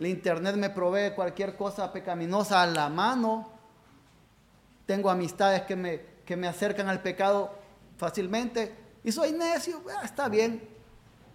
la 0.00 0.08
internet 0.08 0.56
me 0.56 0.70
provee 0.70 1.14
cualquier 1.14 1.56
cosa 1.56 1.92
pecaminosa 1.92 2.60
a 2.60 2.66
la 2.66 2.88
mano 2.88 3.60
tengo 4.90 5.08
amistades 5.08 5.62
que 5.62 5.76
me, 5.76 6.00
que 6.26 6.36
me 6.36 6.48
acercan 6.48 6.88
al 6.88 7.00
pecado 7.00 7.54
fácilmente 7.96 8.74
y 9.04 9.12
soy 9.12 9.30
necio, 9.30 9.80
ah, 9.96 10.04
está 10.04 10.28
bien, 10.28 10.68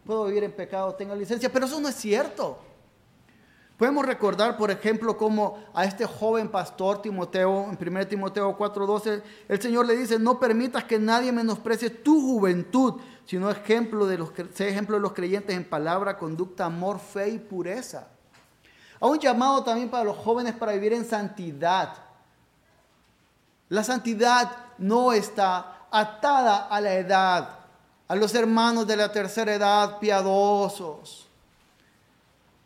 puedo 0.06 0.26
vivir 0.26 0.44
en 0.44 0.52
pecado, 0.52 0.94
tengo 0.96 1.16
licencia, 1.16 1.52
pero 1.52 1.66
eso 1.66 1.80
no 1.80 1.90
es 1.90 1.96
cierto. 1.96 2.60
Podemos 3.78 4.06
recordar, 4.06 4.56
por 4.56 4.72
ejemplo, 4.72 5.18
como 5.18 5.62
a 5.74 5.84
este 5.84 6.06
joven 6.06 6.48
pastor 6.48 7.02
Timoteo, 7.02 7.70
en 7.70 7.78
1 7.78 8.08
Timoteo 8.08 8.58
4:12, 8.58 9.22
el 9.50 9.62
Señor 9.62 9.86
le 9.86 9.98
dice, 9.98 10.18
no 10.18 10.40
permitas 10.40 10.86
que 10.86 10.98
nadie 10.98 11.34
menosprecie 11.34 11.90
tu 11.90 12.22
juventud, 12.22 13.02
sino 13.26 13.50
ejemplo 13.50 14.06
de 14.06 14.18
los, 14.18 14.30
sé 14.54 14.70
ejemplo 14.70 14.96
de 14.96 15.02
los 15.02 15.12
creyentes 15.12 15.54
en 15.54 15.66
palabra, 15.66 16.18
conducta, 16.18 16.66
amor, 16.66 17.00
fe 17.00 17.30
y 17.30 17.40
pureza. 17.40 18.08
A 19.02 19.08
un 19.08 19.20
llamado 19.20 19.62
también 19.64 19.90
para 19.90 20.06
los 20.06 20.16
jóvenes 20.16 20.54
para 20.54 20.72
vivir 20.72 20.94
en 20.94 21.04
santidad. 21.04 21.96
La 23.68 23.84
santidad 23.84 24.56
no 24.78 25.12
está 25.12 25.88
atada 25.92 26.68
a 26.68 26.80
la 26.80 26.94
edad, 26.94 27.65
a 28.08 28.16
los 28.16 28.34
hermanos 28.36 28.86
de 28.86 28.98
la 28.98 29.12
tercera 29.12 29.54
edad 29.54 30.00
piadosos 30.00 31.26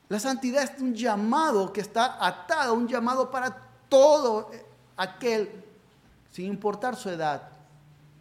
la 0.09 0.19
santidad 0.19 0.63
es 0.63 0.81
un 0.81 0.95
llamado 0.95 1.71
que 1.71 1.81
está 1.81 2.25
atado, 2.25 2.73
un 2.73 2.87
llamado 2.87 3.29
para 3.29 3.55
todo 3.87 4.49
aquel, 4.97 5.51
sin 6.31 6.47
importar 6.47 6.95
su 6.95 7.09
edad, 7.09 7.47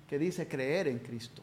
que 0.07 0.19
dice 0.19 0.47
creer 0.47 0.87
en 0.87 0.99
Cristo. 0.99 1.43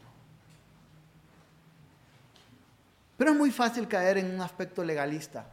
Pero 3.17 3.31
es 3.31 3.37
muy 3.37 3.49
fácil 3.49 3.87
caer 3.87 4.19
en 4.19 4.35
un 4.35 4.41
aspecto 4.41 4.83
legalista, 4.83 5.47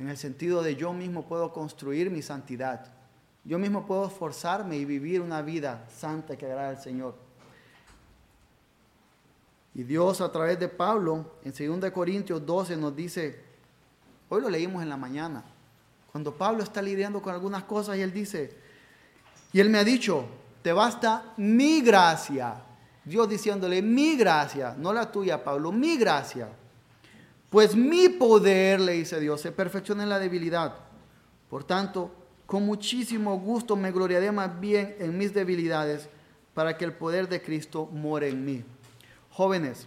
en 0.00 0.08
el 0.08 0.16
sentido 0.16 0.62
de 0.62 0.74
yo 0.74 0.92
mismo 0.92 1.26
puedo 1.26 1.52
construir 1.52 2.10
mi 2.10 2.22
santidad, 2.22 2.86
yo 3.44 3.60
mismo 3.60 3.86
puedo 3.86 4.08
esforzarme 4.08 4.78
y 4.78 4.84
vivir 4.84 5.20
una 5.20 5.42
vida 5.42 5.86
santa 5.96 6.36
que 6.36 6.46
agrada 6.46 6.70
al 6.70 6.82
Señor. 6.82 7.25
Y 9.76 9.82
Dios 9.82 10.22
a 10.22 10.32
través 10.32 10.58
de 10.58 10.68
Pablo 10.68 11.32
en 11.44 11.80
2 11.80 11.90
Corintios 11.90 12.46
12 12.46 12.78
nos 12.78 12.96
dice, 12.96 13.38
hoy 14.30 14.40
lo 14.40 14.48
leímos 14.48 14.82
en 14.82 14.88
la 14.88 14.96
mañana, 14.96 15.44
cuando 16.10 16.32
Pablo 16.32 16.62
está 16.62 16.80
lidiando 16.80 17.20
con 17.20 17.34
algunas 17.34 17.64
cosas 17.64 17.98
y 17.98 18.00
él 18.00 18.10
dice, 18.10 18.56
y 19.52 19.60
él 19.60 19.68
me 19.68 19.76
ha 19.76 19.84
dicho, 19.84 20.24
te 20.62 20.72
basta 20.72 21.34
mi 21.36 21.82
gracia. 21.82 22.54
Dios 23.04 23.28
diciéndole, 23.28 23.82
mi 23.82 24.16
gracia, 24.16 24.74
no 24.78 24.94
la 24.94 25.12
tuya, 25.12 25.44
Pablo, 25.44 25.70
mi 25.72 25.98
gracia. 25.98 26.48
Pues 27.50 27.76
mi 27.76 28.08
poder, 28.08 28.80
le 28.80 28.92
dice 28.92 29.20
Dios, 29.20 29.42
se 29.42 29.52
perfecciona 29.52 30.04
en 30.04 30.08
la 30.08 30.18
debilidad. 30.18 30.74
Por 31.50 31.64
tanto, 31.64 32.10
con 32.46 32.64
muchísimo 32.64 33.38
gusto 33.38 33.76
me 33.76 33.92
gloriaré 33.92 34.32
más 34.32 34.58
bien 34.58 34.96
en 35.00 35.18
mis 35.18 35.34
debilidades 35.34 36.08
para 36.54 36.78
que 36.78 36.86
el 36.86 36.94
poder 36.94 37.28
de 37.28 37.42
Cristo 37.42 37.90
more 37.92 38.26
en 38.26 38.42
mí. 38.42 38.64
Jóvenes, 39.36 39.86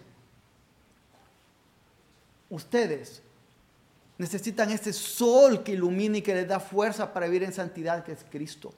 ustedes 2.51 3.23
necesitan 4.19 4.69
ese 4.69 4.93
sol 4.93 5.63
que 5.63 5.71
ilumina 5.71 6.19
y 6.19 6.21
que 6.21 6.35
les 6.35 6.47
da 6.47 6.59
fuerza 6.59 7.11
para 7.11 7.25
vivir 7.25 7.41
en 7.41 7.51
santidad, 7.51 8.03
que 8.03 8.11
es 8.11 8.23
Cristo. 8.29 8.71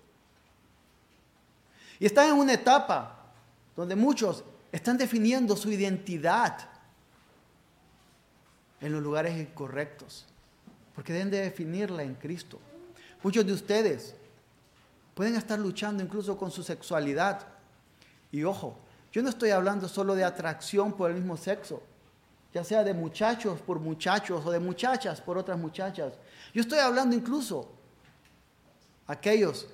Y 1.99 2.05
están 2.05 2.29
en 2.29 2.35
una 2.35 2.53
etapa 2.53 3.33
donde 3.75 3.97
muchos 3.97 4.45
están 4.71 4.97
definiendo 4.97 5.57
su 5.57 5.69
identidad 5.69 6.69
en 8.79 8.93
los 8.93 9.03
lugares 9.03 9.37
incorrectos, 9.37 10.25
porque 10.95 11.11
deben 11.11 11.31
de 11.31 11.41
definirla 11.41 12.03
en 12.03 12.15
Cristo. 12.15 12.61
Muchos 13.21 13.45
de 13.45 13.51
ustedes 13.51 14.15
pueden 15.15 15.35
estar 15.35 15.59
luchando 15.59 16.01
incluso 16.01 16.37
con 16.37 16.49
su 16.49 16.63
sexualidad. 16.63 17.45
Y 18.31 18.45
ojo, 18.45 18.77
yo 19.11 19.21
no 19.21 19.29
estoy 19.29 19.49
hablando 19.49 19.87
solo 19.87 20.15
de 20.15 20.23
atracción 20.23 20.93
por 20.93 21.11
el 21.11 21.17
mismo 21.17 21.37
sexo, 21.37 21.83
ya 22.53 22.63
sea 22.63 22.83
de 22.83 22.93
muchachos 22.93 23.59
por 23.61 23.79
muchachos 23.79 24.45
o 24.45 24.51
de 24.51 24.59
muchachas 24.59 25.21
por 25.21 25.37
otras 25.37 25.57
muchachas. 25.57 26.13
Yo 26.53 26.61
estoy 26.61 26.79
hablando 26.79 27.15
incluso 27.15 27.69
aquellos 29.07 29.67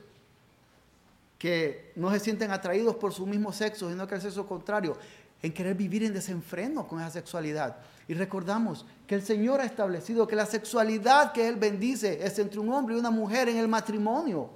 que 1.38 1.91
no 1.95 2.12
se 2.12 2.19
sienten 2.19 2.52
atraídos 2.52 2.95
por 2.95 3.13
su 3.13 3.26
mismo 3.28 3.52
sexo, 3.54 3.89
sino 3.89 4.08
que 4.08 4.15
el 4.15 4.21
sexo 4.21 4.47
contrario, 4.47 4.97
en 5.41 5.54
querer 5.54 5.76
vivir 5.76 6.04
en 6.04 6.13
desenfreno 6.13 6.88
con 6.88 7.00
esa 7.00 7.12
sexualidad. 7.12 7.78
Y 8.08 8.15
recordamos 8.15 8.86
que 9.06 9.15
el 9.15 9.21
Señor 9.21 9.62
ha 9.62 9.65
establecido 9.65 10.28
que 10.28 10.36
la 10.36 10.45
sexualidad 10.45 11.32
que 11.32 11.47
Él 11.47 11.58
bendice 11.58 12.26
es 12.26 12.39
entre 12.39 12.60
un 12.60 12.71
hombre 12.73 12.95
y 12.95 13.00
una 13.00 13.12
mujer 13.12 13.50
en 13.50 13.58
el 13.58 13.67
matrimonio. 13.67 14.50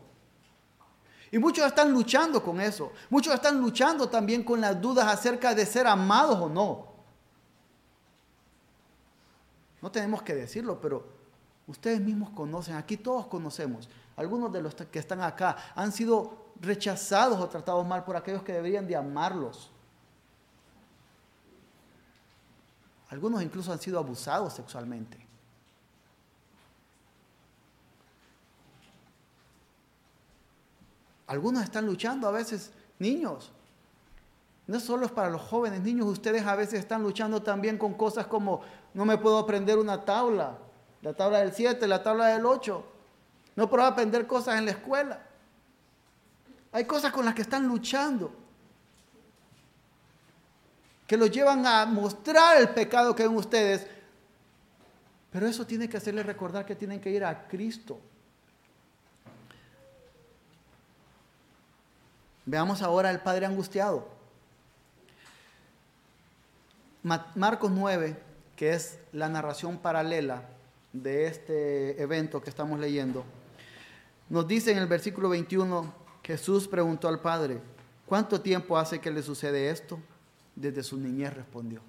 Y 1.31 1.39
muchos 1.39 1.65
están 1.65 1.91
luchando 1.93 2.43
con 2.43 2.59
eso. 2.59 2.91
Muchos 3.09 3.33
están 3.33 3.59
luchando 3.61 4.09
también 4.09 4.43
con 4.43 4.59
las 4.59 4.79
dudas 4.81 5.07
acerca 5.07 5.55
de 5.55 5.65
ser 5.65 5.87
amados 5.87 6.37
o 6.39 6.49
no. 6.49 6.91
No 9.81 9.91
tenemos 9.91 10.21
que 10.21 10.35
decirlo, 10.35 10.79
pero 10.79 11.07
ustedes 11.67 12.01
mismos 12.01 12.31
conocen, 12.31 12.75
aquí 12.75 12.97
todos 12.97 13.27
conocemos. 13.27 13.89
Algunos 14.17 14.51
de 14.51 14.61
los 14.61 14.75
que 14.75 14.99
están 14.99 15.21
acá 15.21 15.55
han 15.73 15.91
sido 15.93 16.51
rechazados 16.59 17.39
o 17.39 17.47
tratados 17.47 17.87
mal 17.87 18.03
por 18.03 18.17
aquellos 18.17 18.43
que 18.43 18.53
deberían 18.53 18.85
de 18.85 18.97
amarlos. 18.97 19.71
Algunos 23.09 23.41
incluso 23.41 23.71
han 23.71 23.79
sido 23.79 23.97
abusados 23.97 24.53
sexualmente. 24.53 25.30
Algunos 31.31 31.63
están 31.63 31.85
luchando 31.85 32.27
a 32.27 32.31
veces, 32.31 32.73
niños. 32.99 33.53
No 34.67 34.81
solo 34.81 35.05
es 35.05 35.13
para 35.13 35.29
los 35.29 35.41
jóvenes, 35.41 35.79
niños, 35.79 36.07
ustedes 36.07 36.45
a 36.45 36.57
veces 36.57 36.81
están 36.81 37.01
luchando 37.03 37.41
también 37.41 37.77
con 37.77 37.93
cosas 37.93 38.27
como 38.27 38.59
no 38.93 39.05
me 39.05 39.17
puedo 39.17 39.37
aprender 39.37 39.77
una 39.77 40.03
tabla, 40.03 40.57
la 41.01 41.13
tabla 41.13 41.39
del 41.39 41.53
7, 41.53 41.87
la 41.87 42.03
tabla 42.03 42.27
del 42.27 42.45
8. 42.45 42.85
No 43.55 43.69
puedo 43.69 43.85
aprender 43.85 44.27
cosas 44.27 44.59
en 44.59 44.65
la 44.65 44.71
escuela. 44.71 45.21
Hay 46.73 46.83
cosas 46.83 47.13
con 47.13 47.23
las 47.23 47.33
que 47.33 47.43
están 47.43 47.65
luchando, 47.65 48.33
que 51.07 51.15
los 51.15 51.31
llevan 51.31 51.65
a 51.65 51.85
mostrar 51.85 52.57
el 52.57 52.67
pecado 52.71 53.15
que 53.15 53.23
ven 53.23 53.37
ustedes. 53.37 53.87
Pero 55.31 55.47
eso 55.47 55.65
tiene 55.65 55.87
que 55.87 55.95
hacerles 55.95 56.25
recordar 56.25 56.65
que 56.65 56.75
tienen 56.75 56.99
que 56.99 57.09
ir 57.09 57.23
a 57.23 57.47
Cristo. 57.47 58.01
Veamos 62.51 62.81
ahora 62.81 63.07
al 63.07 63.23
Padre 63.23 63.45
angustiado. 63.45 64.09
Marcos 67.01 67.71
9, 67.71 68.17
que 68.57 68.73
es 68.73 68.99
la 69.13 69.29
narración 69.29 69.77
paralela 69.77 70.49
de 70.91 71.27
este 71.27 72.01
evento 72.01 72.41
que 72.41 72.49
estamos 72.49 72.77
leyendo, 72.77 73.23
nos 74.27 74.49
dice 74.49 74.73
en 74.73 74.79
el 74.79 74.87
versículo 74.87 75.29
21, 75.29 75.93
Jesús 76.23 76.67
preguntó 76.67 77.07
al 77.07 77.21
Padre, 77.21 77.61
¿cuánto 78.05 78.41
tiempo 78.41 78.77
hace 78.77 78.99
que 78.99 79.11
le 79.11 79.23
sucede 79.23 79.69
esto? 79.69 79.97
Desde 80.53 80.83
su 80.83 80.97
niñez 80.97 81.33
respondió. 81.33 81.79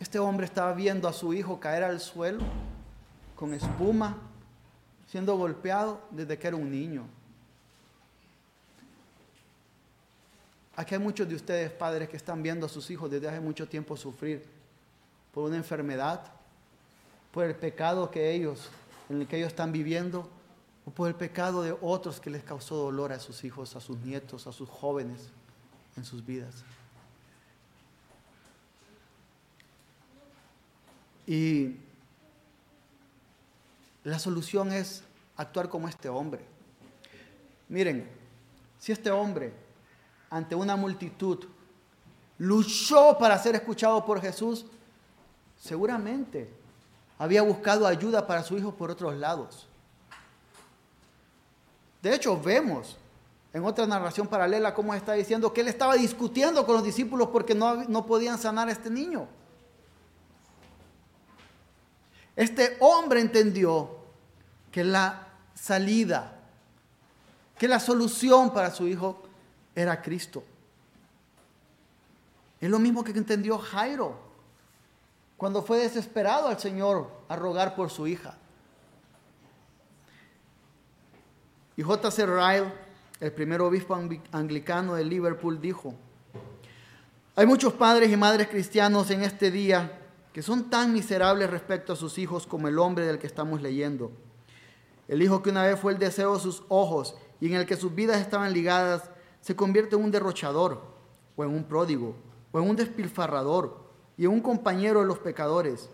Este 0.00 0.18
hombre 0.18 0.46
estaba 0.46 0.72
viendo 0.72 1.06
a 1.06 1.12
su 1.12 1.32
hijo 1.32 1.60
caer 1.60 1.84
al 1.84 2.00
suelo 2.00 2.42
con 3.36 3.54
espuma, 3.54 4.16
siendo 5.06 5.36
golpeado 5.36 6.00
desde 6.10 6.36
que 6.36 6.48
era 6.48 6.56
un 6.56 6.68
niño. 6.68 7.04
Aquí 10.76 10.94
hay 10.94 11.00
muchos 11.00 11.26
de 11.26 11.34
ustedes, 11.34 11.70
padres, 11.70 12.06
que 12.06 12.18
están 12.18 12.42
viendo 12.42 12.66
a 12.66 12.68
sus 12.68 12.90
hijos 12.90 13.10
desde 13.10 13.28
hace 13.28 13.40
mucho 13.40 13.66
tiempo 13.66 13.96
sufrir 13.96 14.44
por 15.32 15.44
una 15.44 15.56
enfermedad, 15.56 16.22
por 17.32 17.46
el 17.46 17.54
pecado 17.54 18.10
que 18.10 18.32
ellos, 18.32 18.68
en 19.08 19.22
el 19.22 19.26
que 19.26 19.38
ellos 19.38 19.48
están 19.48 19.72
viviendo, 19.72 20.28
o 20.84 20.90
por 20.90 21.08
el 21.08 21.14
pecado 21.14 21.62
de 21.62 21.74
otros 21.80 22.20
que 22.20 22.28
les 22.28 22.44
causó 22.44 22.76
dolor 22.76 23.10
a 23.12 23.18
sus 23.18 23.42
hijos, 23.42 23.74
a 23.74 23.80
sus 23.80 23.98
nietos, 24.00 24.46
a 24.46 24.52
sus 24.52 24.68
jóvenes 24.68 25.30
en 25.96 26.04
sus 26.04 26.24
vidas. 26.24 26.62
Y 31.26 31.76
la 34.04 34.18
solución 34.18 34.72
es 34.72 35.02
actuar 35.36 35.70
como 35.70 35.88
este 35.88 36.10
hombre. 36.10 36.44
Miren, 37.68 38.08
si 38.78 38.92
este 38.92 39.10
hombre 39.10 39.65
ante 40.36 40.54
una 40.54 40.76
multitud, 40.76 41.44
luchó 42.38 43.16
para 43.18 43.38
ser 43.38 43.54
escuchado 43.54 44.04
por 44.04 44.20
Jesús, 44.20 44.66
seguramente 45.56 46.50
había 47.18 47.42
buscado 47.42 47.86
ayuda 47.86 48.26
para 48.26 48.42
su 48.42 48.56
hijo 48.58 48.74
por 48.74 48.90
otros 48.90 49.16
lados. 49.16 49.66
De 52.02 52.14
hecho, 52.14 52.40
vemos 52.40 52.96
en 53.52 53.64
otra 53.64 53.86
narración 53.86 54.26
paralela 54.26 54.74
cómo 54.74 54.94
está 54.94 55.14
diciendo 55.14 55.52
que 55.52 55.62
él 55.62 55.68
estaba 55.68 55.94
discutiendo 55.94 56.66
con 56.66 56.74
los 56.74 56.84
discípulos 56.84 57.28
porque 57.28 57.54
no, 57.54 57.84
no 57.84 58.04
podían 58.04 58.38
sanar 58.38 58.68
a 58.68 58.72
este 58.72 58.90
niño. 58.90 59.26
Este 62.36 62.76
hombre 62.80 63.20
entendió 63.20 63.96
que 64.70 64.84
la 64.84 65.28
salida 65.54 66.36
que 67.58 67.68
la 67.68 67.80
solución 67.80 68.52
para 68.52 68.70
su 68.70 68.86
hijo 68.86 69.22
era 69.76 70.02
Cristo. 70.02 70.42
Es 72.60 72.70
lo 72.70 72.78
mismo 72.78 73.04
que 73.04 73.12
entendió 73.12 73.58
Jairo 73.58 74.18
cuando 75.36 75.62
fue 75.62 75.78
desesperado 75.78 76.48
al 76.48 76.58
Señor 76.58 77.10
a 77.28 77.36
rogar 77.36 77.76
por 77.76 77.90
su 77.90 78.06
hija. 78.06 78.38
Y 81.76 81.82
J.C. 81.82 82.24
Ryle, 82.24 82.72
el 83.20 83.32
primer 83.32 83.60
obispo 83.60 83.94
anglicano 84.32 84.94
de 84.94 85.04
Liverpool, 85.04 85.60
dijo, 85.60 85.94
hay 87.34 87.44
muchos 87.44 87.74
padres 87.74 88.10
y 88.10 88.16
madres 88.16 88.48
cristianos 88.48 89.10
en 89.10 89.22
este 89.22 89.50
día 89.50 90.00
que 90.32 90.42
son 90.42 90.70
tan 90.70 90.94
miserables 90.94 91.50
respecto 91.50 91.92
a 91.92 91.96
sus 91.96 92.16
hijos 92.16 92.46
como 92.46 92.68
el 92.68 92.78
hombre 92.78 93.06
del 93.06 93.18
que 93.18 93.26
estamos 93.26 93.60
leyendo. 93.60 94.10
El 95.06 95.20
hijo 95.20 95.42
que 95.42 95.50
una 95.50 95.64
vez 95.64 95.78
fue 95.78 95.92
el 95.92 95.98
deseo 95.98 96.34
de 96.34 96.40
sus 96.40 96.62
ojos 96.68 97.14
y 97.40 97.48
en 97.48 97.54
el 97.54 97.66
que 97.66 97.76
sus 97.76 97.94
vidas 97.94 98.22
estaban 98.22 98.54
ligadas, 98.54 99.10
se 99.46 99.54
convierte 99.54 99.94
en 99.94 100.02
un 100.02 100.10
derrochador, 100.10 100.82
o 101.36 101.44
en 101.44 101.50
un 101.50 101.62
pródigo, 101.62 102.16
o 102.50 102.58
en 102.58 102.68
un 102.68 102.74
despilfarrador, 102.74 103.86
y 104.18 104.24
en 104.24 104.32
un 104.32 104.40
compañero 104.40 105.00
de 105.00 105.06
los 105.06 105.20
pecadores. 105.20 105.88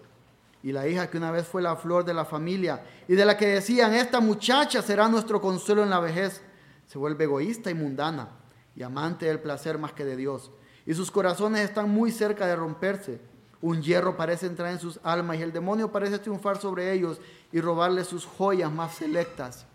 Y 0.63 0.73
la 0.73 0.89
hija 0.89 1.11
que 1.11 1.19
una 1.19 1.31
vez 1.31 1.47
fue 1.47 1.61
la 1.61 1.77
flor 1.77 2.05
de 2.07 2.15
la 2.15 2.25
familia, 2.25 2.83
y 3.07 3.15
de 3.15 3.27
la 3.27 3.37
que 3.37 3.49
decían, 3.49 3.93
esta 3.93 4.21
muchacha 4.21 4.81
será 4.81 5.07
nuestro 5.09 5.43
consuelo 5.43 5.83
en 5.83 5.91
la 5.91 6.01
vejez, 6.01 6.41
se 6.87 6.97
vuelve 6.97 7.25
egoísta 7.25 7.71
y 7.71 7.75
mundana, 7.75 8.31
y 8.75 8.83
amante 8.83 9.27
del 9.27 9.41
placer 9.41 9.77
más 9.77 9.93
que 9.93 10.07
de 10.07 10.17
Dios 10.17 10.51
y 10.87 10.95
sus 10.95 11.11
corazones 11.11 11.63
están 11.63 11.91
muy 11.91 12.11
cerca 12.11 12.47
de 12.47 12.57
romperse. 12.57 13.21
Un 13.61 13.83
hierro 13.83 14.17
parece 14.17 14.47
entrar 14.47 14.73
en 14.73 14.81
sus 14.81 14.99
almas 15.05 15.37
y 15.39 15.43
el 15.43 15.53
demonio 15.53 15.93
parece 15.93 16.19
triunfar 16.19 16.61
sobre 16.61 16.93
ellos 16.93 17.21
y 17.53 17.61
robarles 17.61 18.09
sus 18.09 18.27
joyas 18.27 18.73
más 18.73 18.95
selectas. 18.95 19.67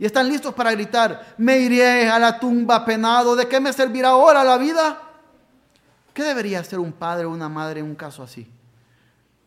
Y 0.00 0.06
están 0.06 0.28
listos 0.28 0.52
para 0.54 0.72
gritar, 0.72 1.34
me 1.38 1.58
iré 1.58 2.08
a 2.08 2.18
la 2.18 2.40
tumba 2.40 2.84
penado, 2.84 3.36
¿de 3.36 3.46
qué 3.46 3.60
me 3.60 3.72
servirá 3.72 4.08
ahora 4.08 4.42
la 4.42 4.58
vida? 4.58 5.00
¿Qué 6.12 6.24
debería 6.24 6.58
hacer 6.58 6.80
un 6.80 6.90
padre 6.90 7.26
o 7.26 7.30
una 7.30 7.48
madre 7.48 7.78
en 7.78 7.86
un 7.86 7.94
caso 7.94 8.24
así? 8.24 8.50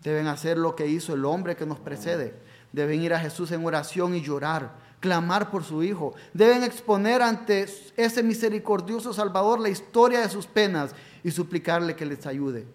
Deben 0.02 0.28
hacer 0.28 0.58
lo 0.58 0.76
que 0.76 0.88
hizo 0.88 1.16
el 1.16 1.26
hombre 1.26 1.58
que 1.58 1.66
nos 1.66 1.80
precede. 1.80 2.36
Deben 2.72 3.02
ir 3.02 3.14
a 3.14 3.20
Jesús 3.20 3.52
en 3.52 3.66
oración 3.66 4.16
y 4.16 4.22
llorar 4.22 4.72
clamar 5.04 5.52
por 5.52 5.66
su 5.66 5.84
Hijo. 5.84 6.14
Deben 6.34 6.64
exponer 6.64 7.22
ante 7.22 7.68
ese 7.98 8.24
misericordioso 8.24 9.12
Salvador 9.12 9.60
la 9.60 9.68
historia 9.68 10.22
de 10.22 10.30
sus 10.30 10.48
penas 10.48 10.96
y 11.26 11.32
suplicarle 11.32 11.94
que 11.98 12.06
les 12.06 12.26
ayude. 12.26 12.66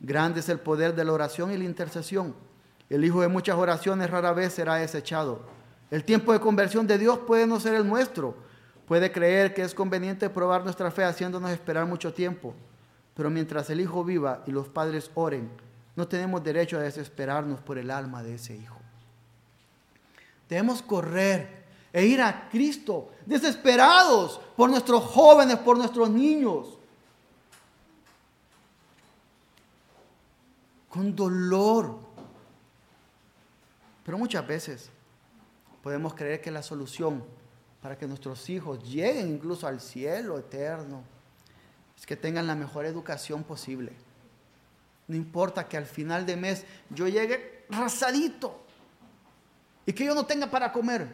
Grande 0.00 0.40
es 0.40 0.48
el 0.48 0.58
poder 0.58 0.96
de 0.96 1.04
la 1.04 1.12
oración 1.12 1.52
y 1.52 1.56
la 1.56 1.62
intercesión. 1.62 2.34
El 2.90 3.04
Hijo 3.04 3.20
de 3.20 3.28
muchas 3.28 3.54
oraciones 3.56 4.10
rara 4.10 4.32
vez 4.32 4.54
será 4.54 4.74
desechado. 4.74 5.61
El 5.92 6.04
tiempo 6.04 6.32
de 6.32 6.40
conversión 6.40 6.86
de 6.86 6.96
Dios 6.96 7.18
puede 7.18 7.46
no 7.46 7.60
ser 7.60 7.74
el 7.74 7.86
nuestro. 7.86 8.34
Puede 8.86 9.12
creer 9.12 9.52
que 9.52 9.60
es 9.60 9.74
conveniente 9.74 10.30
probar 10.30 10.64
nuestra 10.64 10.90
fe 10.90 11.04
haciéndonos 11.04 11.50
esperar 11.50 11.84
mucho 11.84 12.14
tiempo. 12.14 12.54
Pero 13.12 13.28
mientras 13.28 13.68
el 13.68 13.78
Hijo 13.78 14.02
viva 14.02 14.42
y 14.46 14.52
los 14.52 14.68
padres 14.68 15.10
oren, 15.14 15.50
no 15.94 16.08
tenemos 16.08 16.42
derecho 16.42 16.78
a 16.78 16.80
desesperarnos 16.80 17.60
por 17.60 17.76
el 17.76 17.90
alma 17.90 18.22
de 18.22 18.36
ese 18.36 18.56
Hijo. 18.56 18.78
Debemos 20.48 20.80
correr 20.80 21.62
e 21.92 22.06
ir 22.06 22.22
a 22.22 22.48
Cristo, 22.48 23.10
desesperados 23.26 24.40
por 24.56 24.70
nuestros 24.70 25.04
jóvenes, 25.04 25.58
por 25.58 25.76
nuestros 25.76 26.08
niños. 26.08 26.78
Con 30.88 31.14
dolor. 31.14 31.98
Pero 34.06 34.16
muchas 34.16 34.46
veces 34.46 34.90
podemos 35.82 36.14
creer 36.14 36.40
que 36.40 36.50
la 36.50 36.62
solución 36.62 37.24
para 37.80 37.98
que 37.98 38.06
nuestros 38.06 38.48
hijos 38.48 38.82
lleguen 38.88 39.28
incluso 39.28 39.66
al 39.66 39.80
cielo 39.80 40.38
eterno 40.38 41.02
es 41.98 42.06
que 42.06 42.16
tengan 42.16 42.46
la 42.46 42.54
mejor 42.54 42.86
educación 42.86 43.44
posible. 43.44 43.92
No 45.08 45.16
importa 45.16 45.68
que 45.68 45.76
al 45.76 45.86
final 45.86 46.24
de 46.24 46.36
mes 46.36 46.64
yo 46.90 47.08
llegue 47.08 47.64
rasadito, 47.68 48.62
y 49.86 49.92
que 49.92 50.04
yo 50.04 50.14
no 50.14 50.24
tenga 50.24 50.50
para 50.50 50.72
comer, 50.72 51.08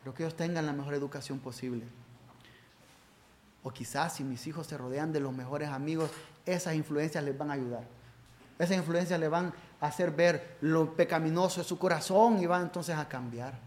pero 0.00 0.14
que 0.14 0.22
ellos 0.22 0.36
tengan 0.36 0.66
la 0.66 0.72
mejor 0.72 0.94
educación 0.94 1.38
posible. 1.38 1.84
O 3.62 3.70
quizás 3.70 4.16
si 4.16 4.24
mis 4.24 4.46
hijos 4.46 4.66
se 4.66 4.76
rodean 4.76 5.12
de 5.12 5.20
los 5.20 5.32
mejores 5.32 5.68
amigos, 5.68 6.10
esas 6.44 6.74
influencias 6.74 7.24
les 7.24 7.36
van 7.36 7.50
a 7.50 7.54
ayudar. 7.54 7.84
Esas 8.58 8.76
influencias 8.76 9.18
les 9.18 9.30
van 9.30 9.52
a 9.80 9.86
hacer 9.86 10.10
ver 10.10 10.56
lo 10.60 10.94
pecaminoso 10.94 11.60
de 11.60 11.66
su 11.66 11.78
corazón 11.78 12.40
y 12.40 12.46
van 12.46 12.62
entonces 12.62 12.96
a 12.96 13.08
cambiar. 13.08 13.58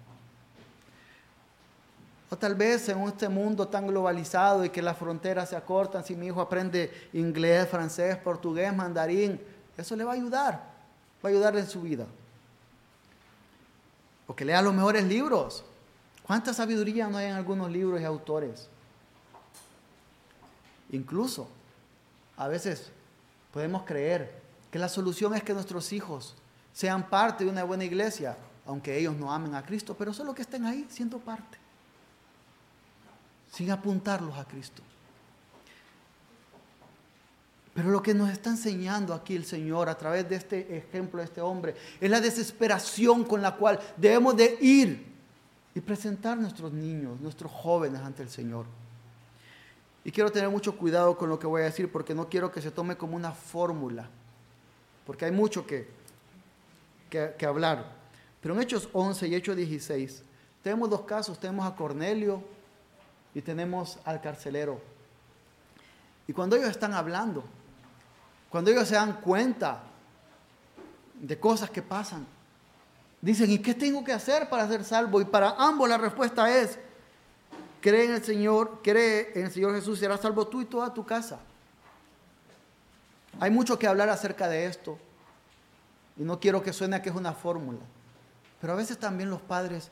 O 2.31 2.37
tal 2.37 2.55
vez 2.55 2.89
en 2.89 2.99
este 3.03 3.29
mundo 3.29 3.67
tan 3.67 3.85
globalizado 3.85 4.65
y 4.65 4.69
que 4.69 4.81
las 4.81 4.97
fronteras 4.97 5.49
se 5.49 5.55
acortan, 5.55 6.03
si 6.03 6.15
mi 6.15 6.25
hijo 6.27 6.41
aprende 6.41 6.91
inglés, 7.13 7.67
francés, 7.69 8.17
portugués, 8.17 8.73
mandarín, 8.73 9.39
eso 9.77 9.95
le 9.95 10.03
va 10.03 10.11
a 10.11 10.15
ayudar, 10.15 10.53
va 11.23 11.29
a 11.29 11.31
ayudarle 11.31 11.59
en 11.59 11.67
su 11.67 11.81
vida 11.81 12.07
o 14.31 14.35
que 14.35 14.45
lea 14.45 14.61
los 14.61 14.73
mejores 14.73 15.03
libros. 15.03 15.61
¿Cuánta 16.23 16.53
sabiduría 16.53 17.09
no 17.09 17.17
hay 17.17 17.25
en 17.25 17.33
algunos 17.33 17.69
libros 17.69 17.99
y 17.99 18.05
autores? 18.05 18.69
Incluso, 20.89 21.49
a 22.37 22.47
veces 22.47 22.91
podemos 23.51 23.83
creer 23.83 24.33
que 24.71 24.79
la 24.79 24.87
solución 24.87 25.35
es 25.35 25.43
que 25.43 25.53
nuestros 25.53 25.91
hijos 25.91 26.33
sean 26.71 27.09
parte 27.09 27.43
de 27.43 27.49
una 27.49 27.65
buena 27.65 27.83
iglesia, 27.83 28.37
aunque 28.65 28.97
ellos 28.97 29.17
no 29.17 29.33
amen 29.33 29.53
a 29.53 29.65
Cristo, 29.65 29.97
pero 29.99 30.13
solo 30.13 30.33
que 30.33 30.43
estén 30.43 30.65
ahí 30.65 30.87
siendo 30.89 31.17
parte, 31.17 31.57
sin 33.51 33.69
apuntarlos 33.69 34.37
a 34.37 34.45
Cristo. 34.45 34.81
Pero 37.73 37.89
lo 37.89 38.01
que 38.01 38.13
nos 38.13 38.29
está 38.29 38.49
enseñando 38.49 39.13
aquí 39.13 39.35
el 39.35 39.45
Señor 39.45 39.87
a 39.87 39.97
través 39.97 40.27
de 40.27 40.35
este 40.35 40.77
ejemplo 40.77 41.19
de 41.19 41.25
este 41.25 41.41
hombre 41.41 41.75
es 41.99 42.09
la 42.09 42.19
desesperación 42.19 43.23
con 43.23 43.41
la 43.41 43.55
cual 43.55 43.79
debemos 43.95 44.35
de 44.35 44.57
ir 44.59 45.11
y 45.73 45.79
presentar 45.79 46.37
nuestros 46.37 46.73
niños, 46.73 47.19
nuestros 47.21 47.51
jóvenes 47.51 48.01
ante 48.01 48.23
el 48.23 48.29
Señor. 48.29 48.65
Y 50.03 50.11
quiero 50.11 50.31
tener 50.31 50.49
mucho 50.49 50.75
cuidado 50.75 51.17
con 51.17 51.29
lo 51.29 51.39
que 51.39 51.47
voy 51.47 51.61
a 51.61 51.65
decir 51.65 51.89
porque 51.91 52.13
no 52.13 52.27
quiero 52.27 52.51
que 52.51 52.61
se 52.61 52.71
tome 52.71 52.97
como 52.97 53.15
una 53.15 53.31
fórmula, 53.31 54.09
porque 55.05 55.25
hay 55.25 55.31
mucho 55.31 55.65
que, 55.65 55.87
que, 57.09 57.35
que 57.37 57.45
hablar. 57.45 57.85
Pero 58.41 58.53
en 58.53 58.61
Hechos 58.61 58.89
11 58.91 59.27
y 59.27 59.35
Hechos 59.35 59.55
16 59.55 60.23
tenemos 60.61 60.89
dos 60.89 61.01
casos, 61.01 61.39
tenemos 61.39 61.65
a 61.65 61.75
Cornelio 61.75 62.43
y 63.33 63.41
tenemos 63.41 63.99
al 64.05 64.21
carcelero. 64.21 64.81
Y 66.27 66.33
cuando 66.33 66.55
ellos 66.55 66.69
están 66.69 66.93
hablando, 66.93 67.43
cuando 68.49 68.71
ellos 68.71 68.87
se 68.87 68.95
dan 68.95 69.21
cuenta 69.21 69.83
de 71.15 71.39
cosas 71.39 71.69
que 71.69 71.81
pasan, 71.81 72.25
dicen, 73.21 73.49
¿y 73.51 73.59
qué 73.59 73.73
tengo 73.73 74.03
que 74.03 74.13
hacer 74.13 74.49
para 74.49 74.67
ser 74.67 74.83
salvo? 74.83 75.21
Y 75.21 75.25
para 75.25 75.51
ambos 75.51 75.87
la 75.87 75.97
respuesta 75.97 76.55
es, 76.55 76.79
cree 77.79 78.05
en 78.05 78.13
el 78.13 78.23
Señor, 78.23 78.79
cree 78.83 79.31
en 79.35 79.45
el 79.45 79.51
Señor 79.51 79.73
Jesús, 79.75 79.99
serás 79.99 80.21
salvo 80.21 80.47
tú 80.47 80.61
y 80.61 80.65
toda 80.65 80.93
tu 80.93 81.05
casa. 81.05 81.39
Hay 83.39 83.49
mucho 83.49 83.79
que 83.79 83.87
hablar 83.87 84.09
acerca 84.09 84.47
de 84.47 84.65
esto. 84.65 84.99
Y 86.17 86.23
no 86.23 86.39
quiero 86.39 86.61
que 86.61 86.73
suene 86.73 87.01
que 87.01 87.09
es 87.09 87.15
una 87.15 87.33
fórmula. 87.33 87.79
Pero 88.59 88.73
a 88.73 88.75
veces 88.75 88.97
también 88.97 89.29
los 89.29 89.41
padres 89.41 89.89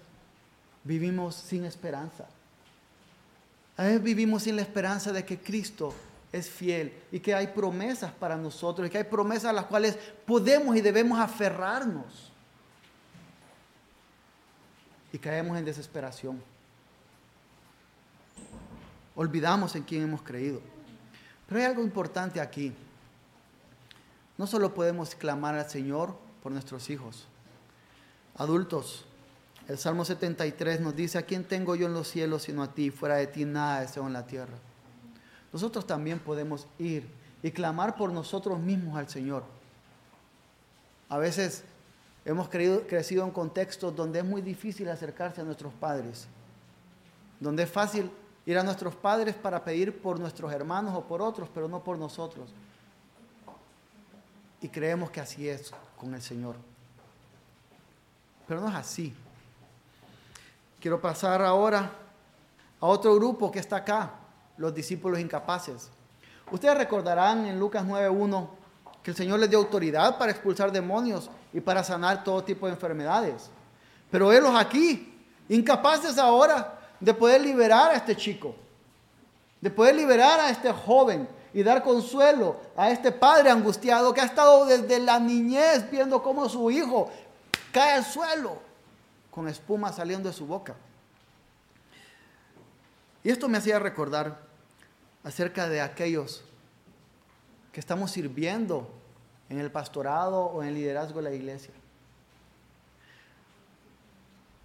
vivimos 0.83 1.35
sin 1.35 1.65
esperanza. 1.65 2.27
A 3.79 3.83
veces 3.83 4.03
vivimos 4.03 4.43
sin 4.43 4.57
la 4.57 4.61
esperanza 4.61 5.13
de 5.13 5.23
que 5.23 5.39
Cristo 5.39 5.93
es 6.33 6.49
fiel 6.49 6.93
y 7.13 7.21
que 7.21 7.33
hay 7.33 7.47
promesas 7.47 8.11
para 8.11 8.35
nosotros 8.35 8.85
y 8.85 8.91
que 8.91 8.97
hay 8.97 9.05
promesas 9.05 9.45
a 9.45 9.53
las 9.53 9.67
cuales 9.67 9.97
podemos 10.25 10.75
y 10.75 10.81
debemos 10.81 11.17
aferrarnos. 11.17 12.29
Y 15.13 15.17
caemos 15.17 15.57
en 15.57 15.63
desesperación. 15.63 16.43
Olvidamos 19.15 19.73
en 19.77 19.83
quién 19.83 20.03
hemos 20.03 20.23
creído. 20.23 20.59
Pero 21.47 21.61
hay 21.61 21.65
algo 21.65 21.81
importante 21.81 22.41
aquí. 22.41 22.73
No 24.37 24.45
solo 24.45 24.73
podemos 24.73 25.15
clamar 25.15 25.55
al 25.55 25.69
Señor 25.69 26.17
por 26.43 26.51
nuestros 26.51 26.89
hijos. 26.89 27.27
Adultos, 28.35 29.05
el 29.69 29.77
Salmo 29.77 30.03
73 30.03 30.81
nos 30.81 30.93
dice, 30.93 31.17
¿a 31.17 31.21
quién 31.21 31.45
tengo 31.45 31.77
yo 31.77 31.87
en 31.87 31.93
los 31.93 32.09
cielos 32.09 32.43
sino 32.43 32.63
a 32.63 32.73
ti? 32.73 32.91
Fuera 32.91 33.15
de 33.15 33.27
ti 33.27 33.45
nada 33.45 33.79
deseo 33.79 34.05
en 34.05 34.13
la 34.13 34.25
tierra 34.25 34.57
nosotros 35.51 35.85
también 35.85 36.19
podemos 36.19 36.67
ir 36.77 37.09
y 37.41 37.51
clamar 37.51 37.95
por 37.95 38.11
nosotros 38.11 38.59
mismos 38.59 38.97
al 38.97 39.09
Señor. 39.09 39.43
A 41.07 41.17
veces 41.17 41.63
hemos 42.25 42.49
crecido 42.49 43.23
en 43.23 43.31
contextos 43.31 43.95
donde 43.95 44.19
es 44.19 44.25
muy 44.25 44.41
difícil 44.41 44.89
acercarse 44.89 45.41
a 45.41 45.43
nuestros 45.43 45.73
padres, 45.73 46.27
donde 47.39 47.63
es 47.63 47.71
fácil 47.71 48.11
ir 48.45 48.57
a 48.57 48.63
nuestros 48.63 48.95
padres 48.95 49.35
para 49.35 49.63
pedir 49.63 50.01
por 50.01 50.19
nuestros 50.19 50.51
hermanos 50.51 50.93
o 50.95 51.03
por 51.03 51.21
otros, 51.21 51.49
pero 51.53 51.67
no 51.67 51.83
por 51.83 51.97
nosotros. 51.97 52.49
Y 54.61 54.67
creemos 54.67 55.09
que 55.09 55.21
así 55.21 55.47
es 55.47 55.71
con 55.97 56.13
el 56.13 56.21
Señor. 56.21 56.55
Pero 58.47 58.61
no 58.61 58.67
es 58.67 58.75
así. 58.75 59.15
Quiero 60.79 61.01
pasar 61.01 61.41
ahora 61.41 61.91
a 62.79 62.85
otro 62.85 63.13
grupo 63.15 63.51
que 63.51 63.59
está 63.59 63.77
acá, 63.77 64.11
los 64.57 64.73
discípulos 64.73 65.19
incapaces. 65.19 65.89
Ustedes 66.51 66.77
recordarán 66.77 67.45
en 67.45 67.59
Lucas 67.59 67.85
9.1 67.85 68.47
que 69.03 69.11
el 69.11 69.17
Señor 69.17 69.39
les 69.39 69.49
dio 69.49 69.59
autoridad 69.59 70.17
para 70.17 70.31
expulsar 70.31 70.71
demonios 70.71 71.29
y 71.51 71.59
para 71.59 71.83
sanar 71.83 72.23
todo 72.23 72.43
tipo 72.43 72.65
de 72.65 72.73
enfermedades. 72.73 73.49
Pero 74.09 74.31
ellos 74.31 74.55
aquí, 74.55 75.19
incapaces 75.49 76.17
ahora 76.17 76.79
de 76.99 77.13
poder 77.13 77.41
liberar 77.41 77.91
a 77.91 77.95
este 77.95 78.15
chico, 78.15 78.55
de 79.59 79.69
poder 79.69 79.95
liberar 79.95 80.39
a 80.39 80.49
este 80.49 80.71
joven 80.71 81.27
y 81.53 81.61
dar 81.61 81.83
consuelo 81.83 82.55
a 82.77 82.89
este 82.89 83.11
padre 83.11 83.49
angustiado 83.49 84.13
que 84.13 84.21
ha 84.21 84.25
estado 84.25 84.65
desde 84.65 84.99
la 84.99 85.19
niñez 85.19 85.89
viendo 85.91 86.23
cómo 86.23 86.47
su 86.47 86.71
hijo 86.71 87.09
cae 87.73 87.95
al 87.95 88.05
suelo 88.05 88.68
con 89.31 89.47
espuma 89.47 89.91
saliendo 89.91 90.29
de 90.29 90.35
su 90.35 90.45
boca. 90.45 90.75
Y 93.23 93.29
esto 93.29 93.49
me 93.49 93.57
hacía 93.57 93.79
recordar 93.79 94.39
acerca 95.23 95.67
de 95.67 95.81
aquellos 95.81 96.43
que 97.71 97.79
estamos 97.79 98.11
sirviendo 98.11 98.89
en 99.49 99.59
el 99.59 99.71
pastorado 99.71 100.45
o 100.45 100.61
en 100.63 100.69
el 100.69 100.75
liderazgo 100.75 101.21
de 101.21 101.29
la 101.29 101.35
iglesia. 101.35 101.73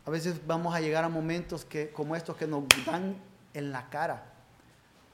A 0.07 0.11
veces 0.11 0.46
vamos 0.46 0.74
a 0.74 0.81
llegar 0.81 1.05
a 1.05 1.09
momentos 1.09 1.64
que, 1.64 1.90
como 1.90 2.14
estos 2.14 2.37
que 2.37 2.46
nos 2.46 2.64
dan 2.85 3.16
en 3.55 3.72
la 3.72 3.88
cara, 3.88 4.24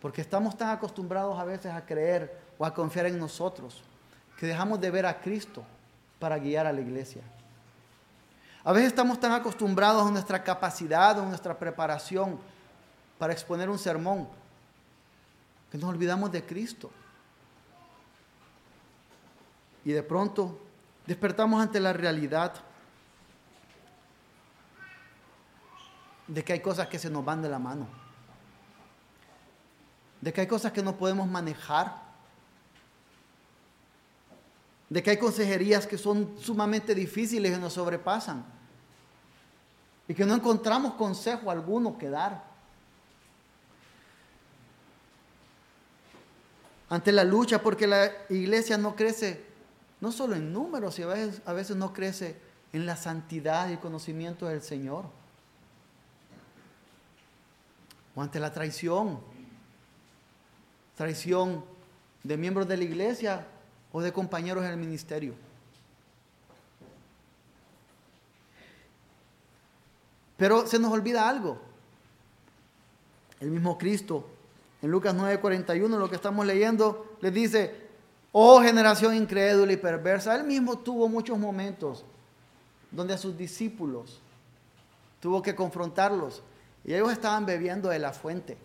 porque 0.00 0.20
estamos 0.20 0.56
tan 0.56 0.70
acostumbrados 0.70 1.38
a 1.38 1.44
veces 1.44 1.72
a 1.72 1.84
creer 1.86 2.38
o 2.58 2.64
a 2.64 2.74
confiar 2.74 3.06
en 3.06 3.18
nosotros, 3.18 3.82
que 4.38 4.46
dejamos 4.46 4.80
de 4.80 4.90
ver 4.90 5.06
a 5.06 5.20
Cristo 5.20 5.62
para 6.18 6.38
guiar 6.38 6.66
a 6.66 6.72
la 6.72 6.80
iglesia. 6.80 7.22
A 8.62 8.72
veces 8.72 8.88
estamos 8.88 9.18
tan 9.18 9.32
acostumbrados 9.32 10.06
a 10.06 10.10
nuestra 10.10 10.42
capacidad 10.44 11.18
o 11.18 11.24
nuestra 11.24 11.58
preparación 11.58 12.38
para 13.18 13.32
exponer 13.32 13.70
un 13.70 13.78
sermón, 13.78 14.28
que 15.70 15.78
nos 15.78 15.88
olvidamos 15.88 16.30
de 16.32 16.44
Cristo. 16.44 16.90
Y 19.84 19.92
de 19.92 20.02
pronto 20.02 20.58
despertamos 21.06 21.62
ante 21.62 21.80
la 21.80 21.92
realidad 21.92 22.52
de 26.26 26.44
que 26.44 26.52
hay 26.52 26.60
cosas 26.60 26.88
que 26.88 26.98
se 26.98 27.10
nos 27.10 27.24
van 27.24 27.40
de 27.42 27.48
la 27.48 27.58
mano, 27.58 27.88
de 30.20 30.32
que 30.32 30.42
hay 30.42 30.46
cosas 30.46 30.72
que 30.72 30.82
no 30.82 30.96
podemos 30.96 31.26
manejar, 31.26 32.09
de 34.90 35.02
que 35.02 35.10
hay 35.10 35.16
consejerías 35.16 35.86
que 35.86 35.96
son 35.96 36.36
sumamente 36.38 36.94
difíciles 36.94 37.56
y 37.56 37.60
nos 37.60 37.72
sobrepasan, 37.72 38.44
y 40.06 40.14
que 40.14 40.26
no 40.26 40.34
encontramos 40.34 40.94
consejo 40.94 41.50
alguno 41.50 41.96
que 41.96 42.10
dar. 42.10 42.44
Ante 46.88 47.12
la 47.12 47.22
lucha, 47.22 47.62
porque 47.62 47.86
la 47.86 48.10
iglesia 48.28 48.76
no 48.76 48.96
crece, 48.96 49.44
no 50.00 50.10
solo 50.10 50.34
en 50.34 50.52
números, 50.52 50.98
y 50.98 51.02
a 51.02 51.06
veces, 51.06 51.40
a 51.46 51.52
veces 51.52 51.76
no 51.76 51.92
crece 51.92 52.36
en 52.72 52.84
la 52.84 52.96
santidad 52.96 53.70
y 53.70 53.76
conocimiento 53.76 54.46
del 54.46 54.60
Señor 54.60 55.04
o 58.14 58.22
ante 58.22 58.40
la 58.40 58.52
traición, 58.52 59.20
traición 60.96 61.64
de 62.22 62.36
miembros 62.36 62.66
de 62.66 62.76
la 62.76 62.84
iglesia 62.84 63.46
o 63.92 64.00
de 64.00 64.12
compañeros 64.12 64.64
en 64.64 64.70
el 64.70 64.76
ministerio. 64.76 65.34
Pero 70.36 70.66
se 70.66 70.78
nos 70.78 70.92
olvida 70.92 71.28
algo. 71.28 71.58
El 73.40 73.50
mismo 73.50 73.76
Cristo, 73.76 74.26
en 74.80 74.90
Lucas 74.90 75.14
9:41, 75.14 75.98
lo 75.98 76.08
que 76.08 76.16
estamos 76.16 76.46
leyendo, 76.46 77.16
les 77.20 77.32
dice, 77.32 77.88
oh 78.32 78.60
generación 78.60 79.14
incrédula 79.14 79.72
y 79.72 79.76
perversa. 79.76 80.34
Él 80.34 80.44
mismo 80.44 80.78
tuvo 80.78 81.08
muchos 81.08 81.38
momentos 81.38 82.04
donde 82.90 83.14
a 83.14 83.18
sus 83.18 83.36
discípulos 83.36 84.20
tuvo 85.20 85.42
que 85.42 85.54
confrontarlos 85.54 86.42
y 86.84 86.94
ellos 86.94 87.12
estaban 87.12 87.44
bebiendo 87.44 87.88
de 87.90 87.98
la 87.98 88.12
fuente. 88.12 88.56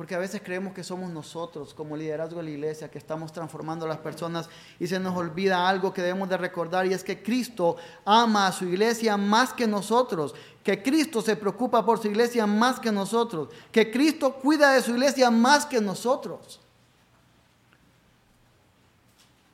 Porque 0.00 0.14
a 0.14 0.18
veces 0.18 0.40
creemos 0.42 0.72
que 0.72 0.82
somos 0.82 1.10
nosotros, 1.10 1.74
como 1.74 1.94
liderazgo 1.94 2.38
de 2.38 2.44
la 2.44 2.50
iglesia, 2.52 2.90
que 2.90 2.96
estamos 2.96 3.34
transformando 3.34 3.84
a 3.84 3.88
las 3.88 3.98
personas 3.98 4.48
y 4.78 4.86
se 4.86 4.98
nos 4.98 5.14
olvida 5.14 5.68
algo 5.68 5.92
que 5.92 6.00
debemos 6.00 6.26
de 6.30 6.38
recordar 6.38 6.86
y 6.86 6.94
es 6.94 7.04
que 7.04 7.22
Cristo 7.22 7.76
ama 8.06 8.46
a 8.46 8.52
su 8.52 8.64
iglesia 8.64 9.18
más 9.18 9.52
que 9.52 9.66
nosotros, 9.66 10.34
que 10.64 10.82
Cristo 10.82 11.20
se 11.20 11.36
preocupa 11.36 11.84
por 11.84 12.00
su 12.00 12.08
iglesia 12.08 12.46
más 12.46 12.80
que 12.80 12.90
nosotros, 12.90 13.50
que 13.70 13.90
Cristo 13.90 14.36
cuida 14.36 14.72
de 14.72 14.80
su 14.80 14.92
iglesia 14.92 15.30
más 15.30 15.66
que 15.66 15.82
nosotros. 15.82 16.60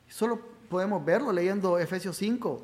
Solo 0.07 0.39
podemos 0.69 1.03
verlo 1.03 1.33
leyendo 1.33 1.77
Efesios 1.77 2.15
5. 2.15 2.61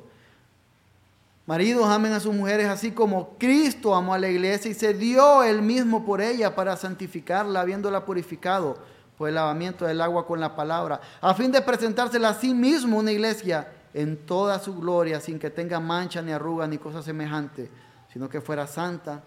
Maridos 1.46 1.86
amen 1.86 2.12
a 2.14 2.20
sus 2.20 2.34
mujeres 2.34 2.68
así 2.68 2.92
como 2.92 3.36
Cristo 3.36 3.94
amó 3.94 4.14
a 4.14 4.18
la 4.18 4.28
iglesia 4.28 4.70
y 4.70 4.74
se 4.74 4.94
dio 4.94 5.42
él 5.42 5.60
mismo 5.60 6.04
por 6.04 6.22
ella 6.22 6.54
para 6.54 6.74
santificarla, 6.74 7.60
habiéndola 7.60 8.06
purificado 8.06 8.78
por 9.18 9.28
el 9.28 9.34
lavamiento 9.34 9.84
del 9.84 10.00
agua 10.00 10.26
con 10.26 10.40
la 10.40 10.56
palabra, 10.56 11.00
a 11.20 11.34
fin 11.34 11.52
de 11.52 11.60
presentársela 11.60 12.30
a 12.30 12.34
sí 12.34 12.54
mismo 12.54 12.98
una 12.98 13.12
iglesia 13.12 13.68
en 13.92 14.16
toda 14.16 14.58
su 14.58 14.74
gloria, 14.74 15.20
sin 15.20 15.38
que 15.38 15.50
tenga 15.50 15.78
mancha 15.80 16.22
ni 16.22 16.32
arruga 16.32 16.66
ni 16.66 16.78
cosa 16.78 17.02
semejante, 17.02 17.70
sino 18.12 18.28
que 18.28 18.40
fuera 18.40 18.66
santa 18.66 19.22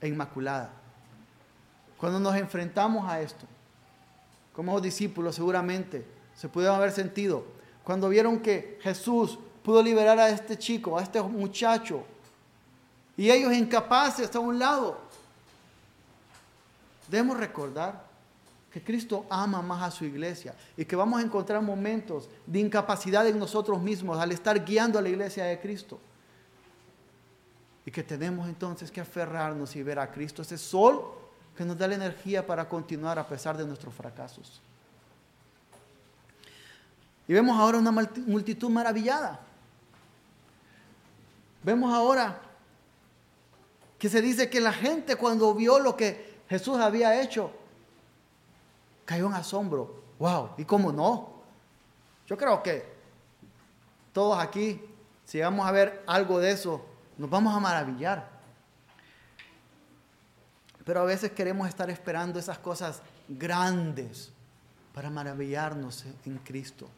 e 0.00 0.08
inmaculada. 0.08 0.70
Cuando 1.96 2.18
nos 2.18 2.34
enfrentamos 2.34 3.08
a 3.08 3.20
esto, 3.20 3.46
como 4.52 4.80
discípulos 4.80 5.36
seguramente 5.36 6.04
se 6.34 6.48
pudieron 6.48 6.76
haber 6.76 6.90
sentido, 6.90 7.44
cuando 7.84 8.08
vieron 8.08 8.40
que 8.40 8.78
Jesús 8.82 9.38
pudo 9.70 9.84
liberar 9.84 10.18
a 10.18 10.28
este 10.30 10.58
chico, 10.58 10.98
a 10.98 11.02
este 11.04 11.22
muchacho. 11.22 12.04
Y 13.16 13.30
ellos 13.30 13.52
incapaces 13.52 14.34
a 14.34 14.40
un 14.40 14.58
lado. 14.58 14.98
Debemos 17.06 17.36
recordar 17.36 18.04
que 18.72 18.82
Cristo 18.82 19.26
ama 19.30 19.62
más 19.62 19.80
a 19.84 19.90
su 19.92 20.04
iglesia 20.04 20.56
y 20.76 20.84
que 20.84 20.96
vamos 20.96 21.20
a 21.20 21.24
encontrar 21.24 21.62
momentos 21.62 22.28
de 22.46 22.58
incapacidad 22.58 23.24
en 23.28 23.38
nosotros 23.38 23.80
mismos 23.80 24.18
al 24.18 24.32
estar 24.32 24.64
guiando 24.64 24.98
a 24.98 25.02
la 25.02 25.08
iglesia 25.08 25.44
de 25.44 25.60
Cristo. 25.60 26.00
Y 27.86 27.92
que 27.92 28.02
tenemos 28.02 28.48
entonces 28.48 28.90
que 28.90 29.00
aferrarnos 29.00 29.76
y 29.76 29.84
ver 29.84 30.00
a 30.00 30.10
Cristo, 30.10 30.42
ese 30.42 30.58
sol 30.58 31.14
que 31.56 31.64
nos 31.64 31.78
da 31.78 31.86
la 31.86 31.94
energía 31.94 32.44
para 32.44 32.68
continuar 32.68 33.20
a 33.20 33.28
pesar 33.28 33.56
de 33.56 33.64
nuestros 33.64 33.94
fracasos. 33.94 34.60
Y 37.28 37.32
vemos 37.32 37.56
ahora 37.56 37.78
una 37.78 37.92
multitud 37.92 38.68
maravillada. 38.68 39.46
Vemos 41.62 41.92
ahora 41.92 42.40
que 43.98 44.08
se 44.08 44.22
dice 44.22 44.48
que 44.48 44.60
la 44.60 44.72
gente 44.72 45.16
cuando 45.16 45.54
vio 45.54 45.78
lo 45.78 45.96
que 45.96 46.40
Jesús 46.48 46.78
había 46.78 47.20
hecho, 47.20 47.52
cayó 49.04 49.26
en 49.26 49.34
asombro. 49.34 50.02
¡Wow! 50.18 50.50
¿Y 50.56 50.64
cómo 50.64 50.90
no? 50.90 51.42
Yo 52.26 52.36
creo 52.36 52.62
que 52.62 52.84
todos 54.12 54.38
aquí, 54.38 54.80
si 55.24 55.40
vamos 55.40 55.66
a 55.66 55.72
ver 55.72 56.02
algo 56.06 56.38
de 56.38 56.50
eso, 56.52 56.84
nos 57.18 57.28
vamos 57.28 57.54
a 57.54 57.60
maravillar. 57.60 58.28
Pero 60.84 61.02
a 61.02 61.04
veces 61.04 61.32
queremos 61.32 61.68
estar 61.68 61.90
esperando 61.90 62.38
esas 62.38 62.58
cosas 62.58 63.02
grandes 63.28 64.32
para 64.94 65.10
maravillarnos 65.10 66.04
en 66.24 66.38
Cristo. 66.38 66.88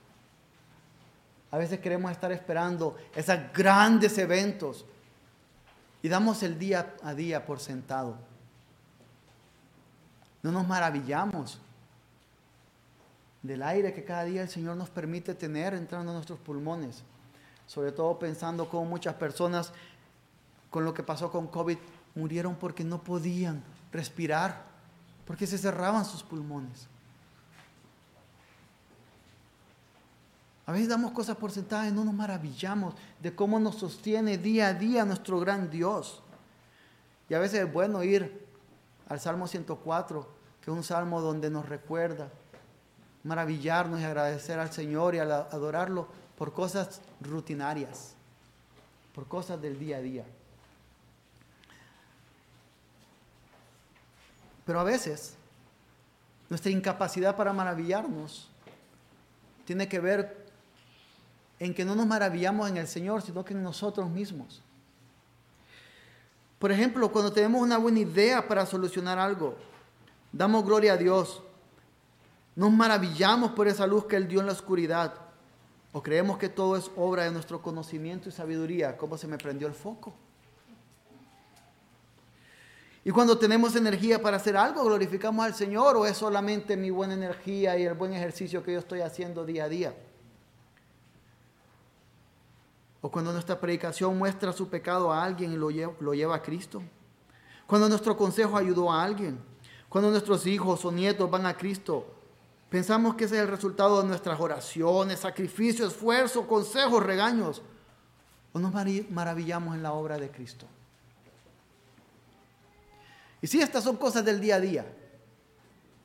A 1.52 1.58
veces 1.58 1.80
queremos 1.80 2.10
estar 2.10 2.32
esperando 2.32 2.96
esos 3.14 3.38
grandes 3.54 4.16
eventos 4.16 4.86
y 6.02 6.08
damos 6.08 6.42
el 6.42 6.58
día 6.58 6.96
a 7.02 7.14
día 7.14 7.44
por 7.44 7.60
sentado. 7.60 8.16
No 10.42 10.50
nos 10.50 10.66
maravillamos 10.66 11.60
del 13.42 13.62
aire 13.62 13.92
que 13.92 14.02
cada 14.02 14.24
día 14.24 14.42
el 14.42 14.48
Señor 14.48 14.76
nos 14.76 14.88
permite 14.88 15.34
tener 15.34 15.74
entrando 15.74 16.10
a 16.10 16.14
nuestros 16.14 16.38
pulmones. 16.38 17.02
Sobre 17.66 17.92
todo 17.92 18.18
pensando 18.18 18.68
cómo 18.68 18.86
muchas 18.86 19.14
personas 19.14 19.72
con 20.70 20.86
lo 20.86 20.94
que 20.94 21.02
pasó 21.02 21.30
con 21.30 21.48
COVID 21.48 21.76
murieron 22.14 22.56
porque 22.56 22.82
no 22.82 23.04
podían 23.04 23.62
respirar, 23.92 24.64
porque 25.26 25.46
se 25.46 25.58
cerraban 25.58 26.06
sus 26.06 26.22
pulmones. 26.22 26.88
A 30.72 30.74
veces 30.74 30.88
damos 30.88 31.12
cosas 31.12 31.36
por 31.36 31.50
sentadas 31.50 31.90
y 31.90 31.92
no 31.92 32.02
nos 32.02 32.14
maravillamos 32.14 32.94
de 33.20 33.34
cómo 33.34 33.60
nos 33.60 33.76
sostiene 33.76 34.38
día 34.38 34.68
a 34.68 34.72
día 34.72 35.04
nuestro 35.04 35.38
gran 35.38 35.68
Dios. 35.68 36.22
Y 37.28 37.34
a 37.34 37.38
veces 37.38 37.60
es 37.60 37.70
bueno 37.70 38.02
ir 38.02 38.46
al 39.06 39.20
Salmo 39.20 39.46
104, 39.46 40.26
que 40.62 40.70
es 40.70 40.74
un 40.74 40.82
salmo 40.82 41.20
donde 41.20 41.50
nos 41.50 41.68
recuerda 41.68 42.30
maravillarnos 43.22 44.00
y 44.00 44.04
agradecer 44.04 44.58
al 44.58 44.72
Señor 44.72 45.14
y 45.14 45.18
adorarlo 45.18 46.08
por 46.38 46.54
cosas 46.54 47.02
rutinarias, 47.20 48.14
por 49.14 49.28
cosas 49.28 49.60
del 49.60 49.78
día 49.78 49.98
a 49.98 50.00
día. 50.00 50.24
Pero 54.64 54.80
a 54.80 54.84
veces 54.84 55.34
nuestra 56.48 56.70
incapacidad 56.70 57.36
para 57.36 57.52
maravillarnos 57.52 58.48
tiene 59.66 59.86
que 59.86 60.00
ver 60.00 60.41
en 61.62 61.74
que 61.74 61.84
no 61.84 61.94
nos 61.94 62.06
maravillamos 62.06 62.68
en 62.68 62.76
el 62.76 62.88
Señor, 62.88 63.22
sino 63.22 63.44
que 63.44 63.54
en 63.54 63.62
nosotros 63.62 64.10
mismos. 64.10 64.60
Por 66.58 66.72
ejemplo, 66.72 67.12
cuando 67.12 67.32
tenemos 67.32 67.62
una 67.62 67.78
buena 67.78 68.00
idea 68.00 68.48
para 68.48 68.66
solucionar 68.66 69.16
algo, 69.16 69.54
damos 70.32 70.64
gloria 70.64 70.94
a 70.94 70.96
Dios, 70.96 71.40
nos 72.56 72.72
maravillamos 72.72 73.52
por 73.52 73.68
esa 73.68 73.86
luz 73.86 74.06
que 74.06 74.16
Él 74.16 74.26
dio 74.26 74.40
en 74.40 74.46
la 74.46 74.52
oscuridad, 74.52 75.14
o 75.92 76.02
creemos 76.02 76.36
que 76.36 76.48
todo 76.48 76.76
es 76.76 76.90
obra 76.96 77.24
de 77.24 77.30
nuestro 77.30 77.62
conocimiento 77.62 78.28
y 78.28 78.32
sabiduría, 78.32 78.96
como 78.96 79.16
se 79.16 79.28
me 79.28 79.38
prendió 79.38 79.68
el 79.68 79.74
foco. 79.74 80.12
Y 83.04 83.12
cuando 83.12 83.38
tenemos 83.38 83.76
energía 83.76 84.20
para 84.20 84.38
hacer 84.38 84.56
algo, 84.56 84.82
glorificamos 84.82 85.44
al 85.44 85.54
Señor 85.54 85.96
o 85.96 86.06
es 86.06 86.16
solamente 86.16 86.76
mi 86.76 86.90
buena 86.90 87.14
energía 87.14 87.78
y 87.78 87.84
el 87.84 87.94
buen 87.94 88.14
ejercicio 88.14 88.64
que 88.64 88.72
yo 88.72 88.80
estoy 88.80 89.02
haciendo 89.02 89.44
día 89.44 89.64
a 89.64 89.68
día. 89.68 89.94
O 93.02 93.10
cuando 93.10 93.32
nuestra 93.32 93.60
predicación 93.60 94.16
muestra 94.16 94.52
su 94.52 94.68
pecado 94.68 95.12
a 95.12 95.22
alguien 95.22 95.52
y 95.52 95.56
lo 95.56 95.70
lleva, 95.70 96.34
a 96.34 96.42
Cristo. 96.42 96.80
Cuando 97.66 97.88
nuestro 97.88 98.16
consejo 98.16 98.56
ayudó 98.56 98.90
a 98.90 99.02
alguien. 99.02 99.38
Cuando 99.88 100.10
nuestros 100.10 100.46
hijos 100.46 100.84
o 100.84 100.92
nietos 100.92 101.30
van 101.30 101.44
a 101.44 101.54
Cristo. 101.54 102.06
Pensamos 102.70 103.16
que 103.16 103.24
ese 103.24 103.36
es 103.36 103.42
el 103.42 103.48
resultado 103.48 104.00
de 104.00 104.08
nuestras 104.08 104.40
oraciones, 104.40 105.20
sacrificio, 105.20 105.86
esfuerzo, 105.86 106.46
consejos, 106.46 107.02
regaños. 107.02 107.60
O 108.52 108.58
nos 108.58 108.72
maravillamos 109.10 109.74
en 109.74 109.82
la 109.82 109.92
obra 109.92 110.16
de 110.16 110.30
Cristo. 110.30 110.66
Y 113.42 113.48
sí, 113.48 113.60
estas 113.60 113.82
son 113.82 113.96
cosas 113.96 114.24
del 114.24 114.40
día 114.40 114.54
a 114.54 114.60
día, 114.60 114.86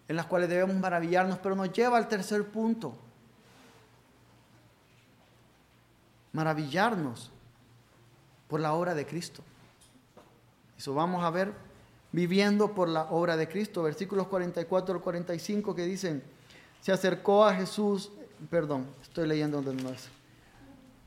en 0.08 0.16
las 0.16 0.26
cuales 0.26 0.50
debemos 0.50 0.76
maravillarnos, 0.76 1.38
pero 1.38 1.56
nos 1.56 1.72
lleva 1.72 1.98
al 1.98 2.08
tercer 2.08 2.44
punto. 2.48 2.98
Maravillarnos 6.38 7.32
por 8.48 8.60
la 8.60 8.74
obra 8.74 8.94
de 8.94 9.08
Cristo. 9.08 9.42
Eso 10.78 10.94
vamos 10.94 11.24
a 11.24 11.32
ver 11.32 11.52
viviendo 12.12 12.76
por 12.76 12.90
la 12.90 13.06
obra 13.06 13.36
de 13.36 13.48
Cristo. 13.48 13.82
Versículos 13.82 14.28
44 14.28 14.94
al 14.94 15.02
45 15.02 15.74
que 15.74 15.86
dicen, 15.86 16.22
se 16.80 16.92
acercó 16.92 17.44
a 17.44 17.56
Jesús, 17.56 18.12
perdón, 18.52 18.86
estoy 19.02 19.28
leyendo 19.28 19.64
donde 19.64 19.82
no 19.82 19.90
es. 19.90 20.10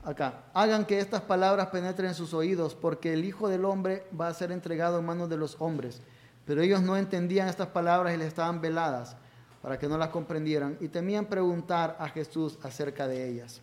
Acá, 0.03 0.43
hagan 0.53 0.85
que 0.85 0.99
estas 0.99 1.21
palabras 1.21 1.67
penetren 1.67 2.09
en 2.09 2.15
sus 2.15 2.33
oídos, 2.33 2.75
porque 2.75 3.13
el 3.13 3.23
Hijo 3.23 3.47
del 3.47 3.63
Hombre 3.63 4.05
va 4.19 4.27
a 4.27 4.33
ser 4.33 4.51
entregado 4.51 4.99
en 4.99 5.05
manos 5.05 5.29
de 5.29 5.37
los 5.37 5.55
hombres. 5.59 6.01
Pero 6.45 6.61
ellos 6.61 6.81
no 6.81 6.97
entendían 6.97 7.47
estas 7.47 7.69
palabras 7.69 8.13
y 8.13 8.17
les 8.17 8.27
estaban 8.27 8.59
veladas 8.59 9.15
para 9.61 9.79
que 9.79 9.87
no 9.87 9.97
las 9.97 10.09
comprendieran 10.09 10.75
y 10.81 10.89
temían 10.89 11.27
preguntar 11.27 11.95
a 12.01 12.09
Jesús 12.09 12.59
acerca 12.63 13.07
de 13.07 13.29
ellas. 13.29 13.61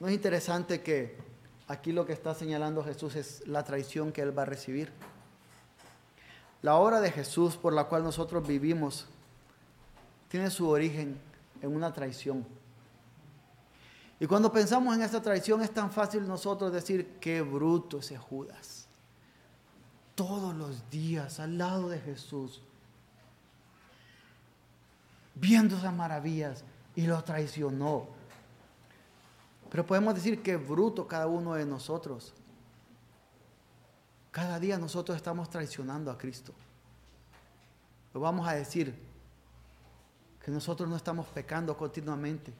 ¿No 0.00 0.08
es 0.08 0.14
interesante 0.14 0.82
que 0.82 1.16
aquí 1.68 1.92
lo 1.92 2.04
que 2.06 2.12
está 2.12 2.34
señalando 2.34 2.84
Jesús 2.84 3.16
es 3.16 3.46
la 3.46 3.64
traición 3.64 4.12
que 4.12 4.22
él 4.22 4.36
va 4.36 4.42
a 4.42 4.46
recibir? 4.46 4.92
La 6.62 6.76
obra 6.76 7.00
de 7.00 7.10
Jesús 7.10 7.56
por 7.56 7.72
la 7.72 7.84
cual 7.84 8.02
nosotros 8.02 8.46
vivimos 8.46 9.06
tiene 10.28 10.50
su 10.50 10.68
origen 10.68 11.18
en 11.62 11.74
una 11.74 11.92
traición. 11.92 12.46
Y 14.18 14.26
cuando 14.26 14.50
pensamos 14.50 14.94
en 14.96 15.02
esa 15.02 15.22
traición 15.22 15.62
es 15.62 15.70
tan 15.72 15.90
fácil 15.90 16.26
nosotros 16.26 16.72
decir, 16.72 17.18
qué 17.20 17.42
bruto 17.42 17.98
ese 17.98 18.16
Judas 18.16 18.86
todos 20.16 20.56
los 20.56 20.90
días 20.90 21.38
al 21.38 21.58
lado 21.58 21.90
de 21.90 22.00
Jesús, 22.00 22.62
viendo 25.34 25.76
esas 25.76 25.94
maravillas 25.94 26.64
y 26.96 27.02
lo 27.02 27.22
traicionó. 27.22 28.15
Pero 29.76 29.84
podemos 29.84 30.14
decir 30.14 30.42
que 30.42 30.56
bruto 30.56 31.06
cada 31.06 31.26
uno 31.26 31.52
de 31.52 31.66
nosotros. 31.66 32.32
Cada 34.30 34.58
día 34.58 34.78
nosotros 34.78 35.14
estamos 35.14 35.50
traicionando 35.50 36.10
a 36.10 36.16
Cristo. 36.16 36.54
Lo 38.14 38.20
vamos 38.20 38.48
a 38.48 38.54
decir 38.54 38.98
que 40.42 40.50
nosotros 40.50 40.88
no 40.88 40.96
estamos 40.96 41.26
pecando 41.26 41.76
continuamente. 41.76 42.54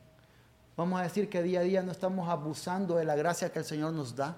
Vamos 0.77 1.01
a 1.01 1.05
decir 1.05 1.31
que 1.31 1.43
día 1.43 1.61
a 1.61 1.63
día 1.63 1.83
no 1.83 1.91
estamos 1.91 2.29
abusando 2.29 2.97
de 2.97 3.07
la 3.07 3.17
gracia 3.17 3.51
que 3.51 3.61
el 3.61 3.65
Señor 3.65 3.95
nos 3.95 4.15
da. 4.15 4.37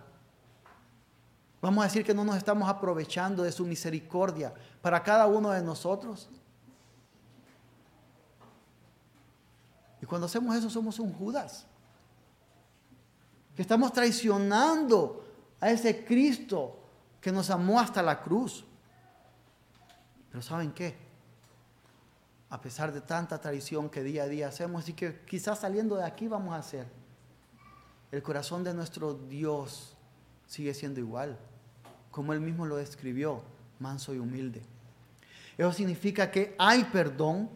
Vamos 1.61 1.83
a 1.83 1.89
decir 1.89 2.05
que 2.05 2.15
no 2.15 2.25
nos 2.25 2.37
estamos 2.37 2.69
aprovechando 2.69 3.43
de 3.43 3.51
su 3.51 3.67
misericordia 3.67 4.55
para 4.81 5.03
cada 5.03 5.27
uno 5.27 5.51
de 5.51 5.63
nosotros. 5.63 6.31
Y 10.01 10.07
cuando 10.07 10.27
hacemos 10.27 10.55
eso 10.55 10.71
somos 10.71 11.01
un 11.01 11.13
Judas. 11.13 11.67
Que 13.59 13.63
estamos 13.63 13.93
traicionando 13.93 15.25
a 15.59 15.69
ese 15.69 16.05
Cristo 16.05 16.79
que 17.21 17.33
nos 17.33 17.51
amó 17.51 17.81
hasta 17.81 18.01
la 18.05 18.23
cruz. 18.23 18.65
Pero 20.31 20.41
¿saben 20.41 20.71
qué? 20.71 20.95
A 22.51 22.61
pesar 22.61 22.93
de 22.93 23.01
tanta 23.01 23.41
traición 23.41 23.91
que 23.91 24.05
día 24.05 24.23
a 24.23 24.29
día 24.29 24.47
hacemos 24.47 24.89
y 24.89 24.93
que 24.93 25.23
quizás 25.23 25.59
saliendo 25.59 25.97
de 25.97 26.05
aquí 26.05 26.29
vamos 26.29 26.55
a 26.55 26.59
hacer, 26.59 26.87
el 28.13 28.23
corazón 28.23 28.63
de 28.63 28.73
nuestro 28.73 29.15
Dios 29.15 29.97
sigue 30.47 30.73
siendo 30.73 31.01
igual 31.01 31.37
como 32.13 32.33
él 32.33 32.41
mismo 32.41 32.65
lo 32.65 32.77
describió, 32.77 33.43
manso 33.81 34.15
y 34.15 34.19
humilde. 34.21 34.63
Eso 35.57 35.73
significa 35.73 36.31
que 36.31 36.55
hay 36.61 36.85
perdón 36.85 37.51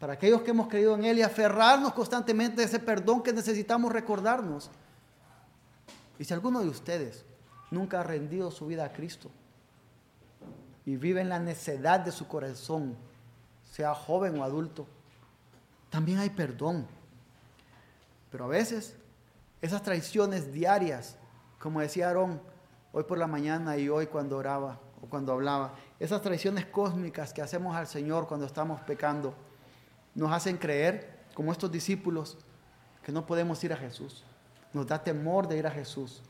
para 0.00 0.14
aquellos 0.14 0.42
que 0.42 0.50
hemos 0.50 0.66
creído 0.66 0.96
en 0.96 1.04
Él 1.04 1.18
y 1.18 1.22
aferrarnos 1.22 1.92
constantemente 1.92 2.62
a 2.62 2.64
ese 2.64 2.80
perdón 2.80 3.22
que 3.22 3.32
necesitamos 3.32 3.92
recordarnos. 3.92 4.72
Y 6.18 6.24
si 6.24 6.34
alguno 6.34 6.60
de 6.60 6.68
ustedes 6.68 7.24
nunca 7.70 8.00
ha 8.00 8.04
rendido 8.04 8.50
su 8.50 8.66
vida 8.66 8.84
a 8.84 8.92
Cristo 8.92 9.30
y 10.84 10.96
vive 10.96 11.20
en 11.20 11.28
la 11.28 11.38
necedad 11.38 12.00
de 12.00 12.12
su 12.12 12.28
corazón, 12.28 12.96
sea 13.64 13.94
joven 13.94 14.38
o 14.38 14.44
adulto, 14.44 14.86
también 15.90 16.18
hay 16.18 16.30
perdón. 16.30 16.86
Pero 18.30 18.44
a 18.44 18.48
veces 18.48 18.96
esas 19.60 19.82
traiciones 19.82 20.52
diarias, 20.52 21.16
como 21.58 21.80
decía 21.80 22.08
Aarón, 22.08 22.40
hoy 22.92 23.04
por 23.04 23.18
la 23.18 23.26
mañana 23.26 23.76
y 23.76 23.88
hoy 23.88 24.06
cuando 24.06 24.36
oraba 24.36 24.80
o 25.02 25.06
cuando 25.06 25.32
hablaba. 25.32 25.74
Esas 25.98 26.22
traiciones 26.22 26.66
cósmicas 26.66 27.32
que 27.32 27.42
hacemos 27.42 27.76
al 27.76 27.86
Señor 27.86 28.26
cuando 28.26 28.46
estamos 28.46 28.80
pecando 28.82 29.34
nos 30.14 30.32
hacen 30.32 30.56
creer, 30.56 31.24
como 31.34 31.52
estos 31.52 31.70
discípulos, 31.70 32.38
que 33.02 33.12
no 33.12 33.26
podemos 33.26 33.62
ir 33.62 33.72
a 33.72 33.76
Jesús. 33.76 34.24
Nos 34.76 34.86
da 34.86 35.02
temor 35.02 35.48
de 35.48 35.56
ir 35.56 35.66
a 35.66 35.70
Jesús 35.70 36.20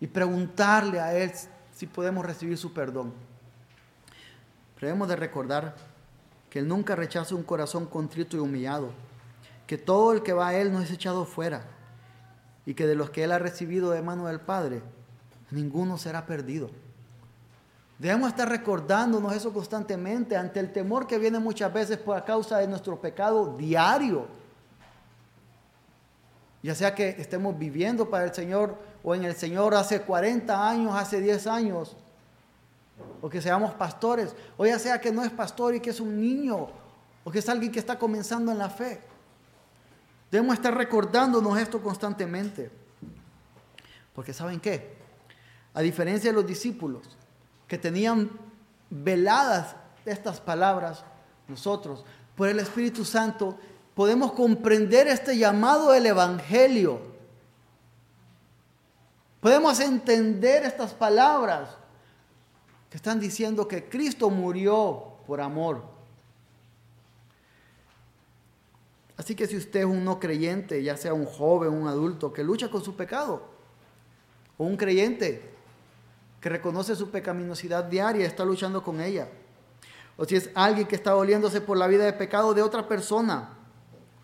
y 0.00 0.08
preguntarle 0.08 0.98
a 0.98 1.14
Él 1.14 1.30
si 1.72 1.86
podemos 1.86 2.26
recibir 2.26 2.58
su 2.58 2.72
perdón. 2.72 3.12
Pero 4.74 4.88
debemos 4.88 5.06
de 5.06 5.14
recordar 5.14 5.76
que 6.50 6.58
Él 6.58 6.66
nunca 6.66 6.96
rechaza 6.96 7.36
un 7.36 7.44
corazón 7.44 7.86
contrito 7.86 8.36
y 8.36 8.40
humillado, 8.40 8.90
que 9.68 9.78
todo 9.78 10.12
el 10.12 10.24
que 10.24 10.32
va 10.32 10.48
a 10.48 10.54
Él 10.56 10.72
no 10.72 10.80
es 10.80 10.90
echado 10.90 11.24
fuera 11.24 11.62
y 12.66 12.74
que 12.74 12.88
de 12.88 12.96
los 12.96 13.10
que 13.10 13.22
Él 13.22 13.30
ha 13.30 13.38
recibido 13.38 13.92
de 13.92 14.02
mano 14.02 14.26
del 14.26 14.40
Padre, 14.40 14.82
ninguno 15.52 15.98
será 15.98 16.26
perdido. 16.26 16.70
Debemos 18.00 18.30
estar 18.30 18.48
recordándonos 18.48 19.32
eso 19.32 19.52
constantemente 19.52 20.36
ante 20.36 20.58
el 20.58 20.72
temor 20.72 21.06
que 21.06 21.18
viene 21.18 21.38
muchas 21.38 21.72
veces 21.72 21.98
por 21.98 22.24
causa 22.24 22.58
de 22.58 22.66
nuestro 22.66 23.00
pecado 23.00 23.56
diario. 23.56 24.41
Ya 26.62 26.74
sea 26.74 26.94
que 26.94 27.08
estemos 27.10 27.58
viviendo 27.58 28.08
para 28.08 28.24
el 28.24 28.34
Señor 28.34 28.76
o 29.02 29.14
en 29.14 29.24
el 29.24 29.34
Señor 29.34 29.74
hace 29.74 30.02
40 30.02 30.68
años, 30.68 30.94
hace 30.94 31.20
10 31.20 31.46
años, 31.48 31.96
o 33.20 33.28
que 33.28 33.40
seamos 33.40 33.72
pastores, 33.74 34.34
o 34.56 34.64
ya 34.64 34.78
sea 34.78 35.00
que 35.00 35.10
no 35.10 35.24
es 35.24 35.30
pastor 35.30 35.74
y 35.74 35.80
que 35.80 35.90
es 35.90 36.00
un 36.00 36.20
niño, 36.20 36.68
o 37.24 37.30
que 37.30 37.40
es 37.40 37.48
alguien 37.48 37.72
que 37.72 37.80
está 37.80 37.98
comenzando 37.98 38.52
en 38.52 38.58
la 38.58 38.70
fe. 38.70 39.00
Debemos 40.30 40.54
estar 40.54 40.74
recordándonos 40.74 41.58
esto 41.58 41.82
constantemente. 41.82 42.70
Porque 44.14 44.32
¿saben 44.32 44.60
qué? 44.60 44.94
A 45.74 45.80
diferencia 45.80 46.30
de 46.30 46.36
los 46.36 46.46
discípulos 46.46 47.02
que 47.66 47.78
tenían 47.78 48.30
veladas 48.88 49.74
estas 50.04 50.40
palabras, 50.40 51.04
nosotros, 51.48 52.04
por 52.36 52.48
el 52.48 52.58
Espíritu 52.58 53.04
Santo, 53.04 53.58
podemos 53.94 54.32
comprender 54.32 55.08
este 55.08 55.36
llamado 55.36 55.92
del 55.92 56.06
Evangelio. 56.06 57.00
Podemos 59.40 59.80
entender 59.80 60.64
estas 60.64 60.94
palabras 60.94 61.70
que 62.90 62.96
están 62.96 63.18
diciendo 63.18 63.66
que 63.66 63.88
Cristo 63.88 64.30
murió 64.30 65.14
por 65.26 65.40
amor. 65.40 65.82
Así 69.16 69.34
que 69.34 69.46
si 69.46 69.56
usted 69.56 69.80
es 69.80 69.86
un 69.86 70.04
no 70.04 70.18
creyente, 70.18 70.82
ya 70.82 70.96
sea 70.96 71.14
un 71.14 71.26
joven, 71.26 71.70
un 71.70 71.86
adulto, 71.86 72.32
que 72.32 72.42
lucha 72.42 72.70
con 72.70 72.82
su 72.82 72.96
pecado, 72.96 73.42
o 74.58 74.64
un 74.64 74.76
creyente 74.76 75.50
que 76.40 76.48
reconoce 76.48 76.96
su 76.96 77.10
pecaminosidad 77.10 77.84
diaria 77.84 78.22
y 78.22 78.26
está 78.26 78.44
luchando 78.44 78.82
con 78.82 79.00
ella. 79.00 79.28
O 80.16 80.24
si 80.24 80.36
es 80.36 80.50
alguien 80.54 80.86
que 80.86 80.96
está 80.96 81.14
oliéndose 81.14 81.60
por 81.60 81.76
la 81.76 81.86
vida 81.86 82.04
de 82.04 82.12
pecado 82.12 82.52
de 82.52 82.62
otra 82.62 82.88
persona. 82.88 83.61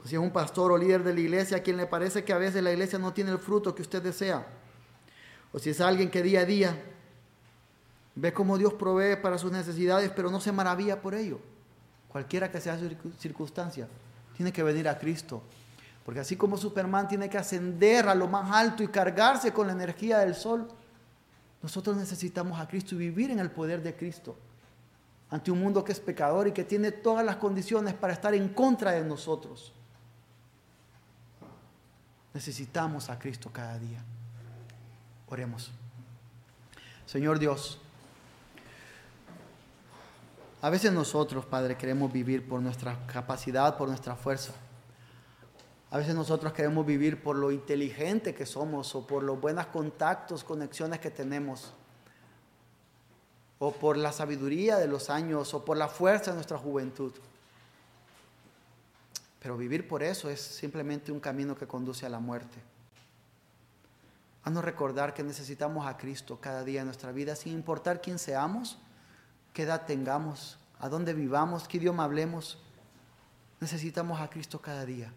O 0.03 0.07
si 0.07 0.15
es 0.15 0.21
un 0.21 0.31
pastor 0.31 0.73
o 0.73 0.79
líder 0.79 1.03
de 1.03 1.13
la 1.13 1.21
iglesia 1.21 1.57
a 1.59 1.61
quien 1.61 1.77
le 1.77 1.87
parece 1.87 2.25
que 2.25 2.33
a 2.33 2.39
veces 2.39 2.63
la 2.63 2.73
iglesia 2.73 2.99
no 2.99 3.13
tiene 3.13 3.31
el 3.31 3.39
fruto 3.39 3.75
que 3.75 3.83
usted 3.83 4.03
desea. 4.03 4.47
O 5.53 5.59
si 5.59 5.71
es 5.71 5.81
alguien 5.81 6.11
que 6.11 6.23
día 6.23 6.41
a 6.41 6.45
día 6.45 6.83
ve 8.15 8.33
cómo 8.33 8.59
Dios 8.59 8.75
provee 8.75 9.17
para 9.17 9.39
sus 9.39 9.53
necesidades, 9.53 10.11
pero 10.15 10.31
no 10.31 10.41
se 10.41 10.53
maravilla 10.53 11.01
por 11.01 11.15
ello. 11.15 11.41
Cualquiera 12.09 12.51
que 12.51 12.61
sea 12.61 12.79
su 12.79 12.89
circunstancia, 13.19 13.89
tiene 14.37 14.53
que 14.53 14.63
venir 14.63 14.89
a 14.89 14.99
Cristo. 14.99 15.43
Porque 16.05 16.21
así 16.21 16.37
como 16.37 16.57
Superman 16.57 17.07
tiene 17.07 17.29
que 17.29 17.39
ascender 17.39 18.09
a 18.09 18.15
lo 18.15 18.29
más 18.29 18.51
alto 18.51 18.83
y 18.83 18.89
cargarse 18.89 19.53
con 19.53 19.67
la 19.67 19.73
energía 19.73 20.19
del 20.19 20.35
sol, 20.35 20.67
nosotros 21.63 21.97
necesitamos 21.97 22.59
a 22.59 22.67
Cristo 22.67 22.95
y 22.95 22.99
vivir 22.99 23.31
en 23.31 23.41
el 23.41 23.51
poder 23.51 23.83
de 23.83 23.95
Cristo 23.95 24.37
ante 25.31 25.51
un 25.51 25.61
mundo 25.61 25.85
que 25.85 25.93
es 25.93 26.01
pecador 26.01 26.49
y 26.49 26.53
que 26.53 26.65
tiene 26.65 26.93
todas 26.93 27.25
las 27.25 27.37
condiciones 27.37 27.95
para 27.95 28.13
estar 28.13 28.35
en 28.35 28.49
contra 28.49 28.93
de 28.93 29.05
nosotros. 29.05 29.75
Necesitamos 32.39 33.11
a 33.11 33.19
Cristo 33.19 33.51
cada 33.53 33.77
día. 33.81 34.01
Oremos. 35.29 35.73
Señor 37.05 37.41
Dios, 37.41 37.81
a 40.63 40.71
veces 40.71 40.93
nosotros, 40.93 41.45
Padre, 41.47 41.77
queremos 41.77 42.13
vivir 42.13 42.49
por 42.49 42.63
nuestra 42.63 42.97
capacidad, 43.09 43.77
por 43.77 43.89
nuestra 43.89 44.15
fuerza. 44.15 44.53
A 45.91 45.99
veces 45.99 46.15
nosotros 46.15 46.53
queremos 46.53 46.87
vivir 46.87 47.21
por 47.21 47.35
lo 47.35 47.51
inteligente 47.51 48.37
que 48.37 48.47
somos 48.47 48.95
o 48.95 49.05
por 49.05 49.25
los 49.25 49.41
buenos 49.41 49.67
contactos, 49.67 50.45
conexiones 50.45 51.01
que 51.01 51.11
tenemos 51.11 51.73
o 53.59 53.73
por 53.73 53.97
la 53.97 54.13
sabiduría 54.13 54.77
de 54.77 54.87
los 54.87 55.11
años, 55.11 55.55
o 55.55 55.65
por 55.65 55.77
la 55.77 55.89
fuerza 55.89 56.31
de 56.31 56.37
nuestra 56.37 56.57
juventud. 56.57 57.11
Pero 59.41 59.57
vivir 59.57 59.87
por 59.87 60.03
eso 60.03 60.29
es 60.31 60.41
simplemente 60.41 61.13
un 61.13 61.21
camino 61.21 61.57
que 61.57 61.67
conduce 61.67 62.07
a 62.07 62.09
la 62.09 62.19
muerte. 62.19 62.59
Haznos 64.45 64.65
recordar 64.65 65.15
que 65.15 65.23
necesitamos 65.23 65.87
a 65.87 65.97
Cristo 65.97 66.39
cada 66.41 66.65
día 66.65 66.81
en 66.81 66.87
nuestra 66.87 67.13
vida, 67.13 67.37
sin 67.37 67.53
importar 67.53 68.01
quién 68.01 68.19
seamos, 68.19 68.79
qué 69.53 69.63
edad 69.63 69.85
tengamos, 69.87 70.59
a 70.81 70.89
dónde 70.89 71.15
vivamos, 71.15 71.69
qué 71.69 71.77
idioma 71.77 72.05
hablemos. 72.05 72.59
Necesitamos 73.61 74.21
a 74.21 74.31
Cristo 74.31 74.61
cada 74.61 74.85
día. 74.85 75.13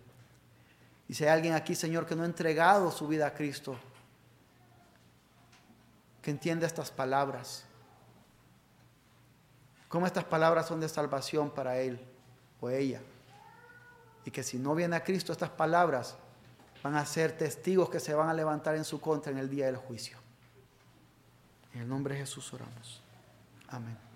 Y 1.08 1.14
si 1.14 1.24
hay 1.24 1.30
alguien 1.30 1.54
aquí, 1.54 1.76
Señor, 1.76 2.06
que 2.06 2.16
no 2.16 2.24
ha 2.24 2.26
entregado 2.26 2.92
su 2.92 3.08
vida 3.08 3.28
a 3.28 3.34
Cristo, 3.34 3.78
que 6.22 6.32
entienda 6.32 6.68
estas 6.68 6.92
palabras, 6.92 7.66
cómo 9.88 10.06
estas 10.08 10.24
palabras 10.24 10.68
son 10.68 10.80
de 10.80 10.88
salvación 10.88 11.50
para 11.50 11.78
él 11.80 12.00
o 12.60 12.70
ella. 12.70 13.02
Y 14.26 14.32
que 14.32 14.44
si 14.44 14.58
no 14.58 14.76
viene 14.76 14.96
a 14.96 15.04
Cristo, 15.04 15.32
estas 15.32 15.50
palabras 15.50 16.16
van 16.84 16.96
a 16.96 17.06
ser 17.06 17.38
testigos 17.38 17.90
que 17.90 18.00
se 18.00 18.14
van 18.14 18.30
a 18.30 18.34
levantar 18.34 18.76
en 18.76 18.84
su 18.84 19.00
contra 19.00 19.32
en 19.32 19.38
el 19.38 19.50
día 19.50 19.66
del 19.66 19.78
juicio. 19.78 20.18
En 21.74 21.82
el 21.82 21.90
nombre 21.90 22.16
de 22.16 22.22
Jesús 22.22 22.54
oramos. 22.54 23.02
Amén. 23.68 24.11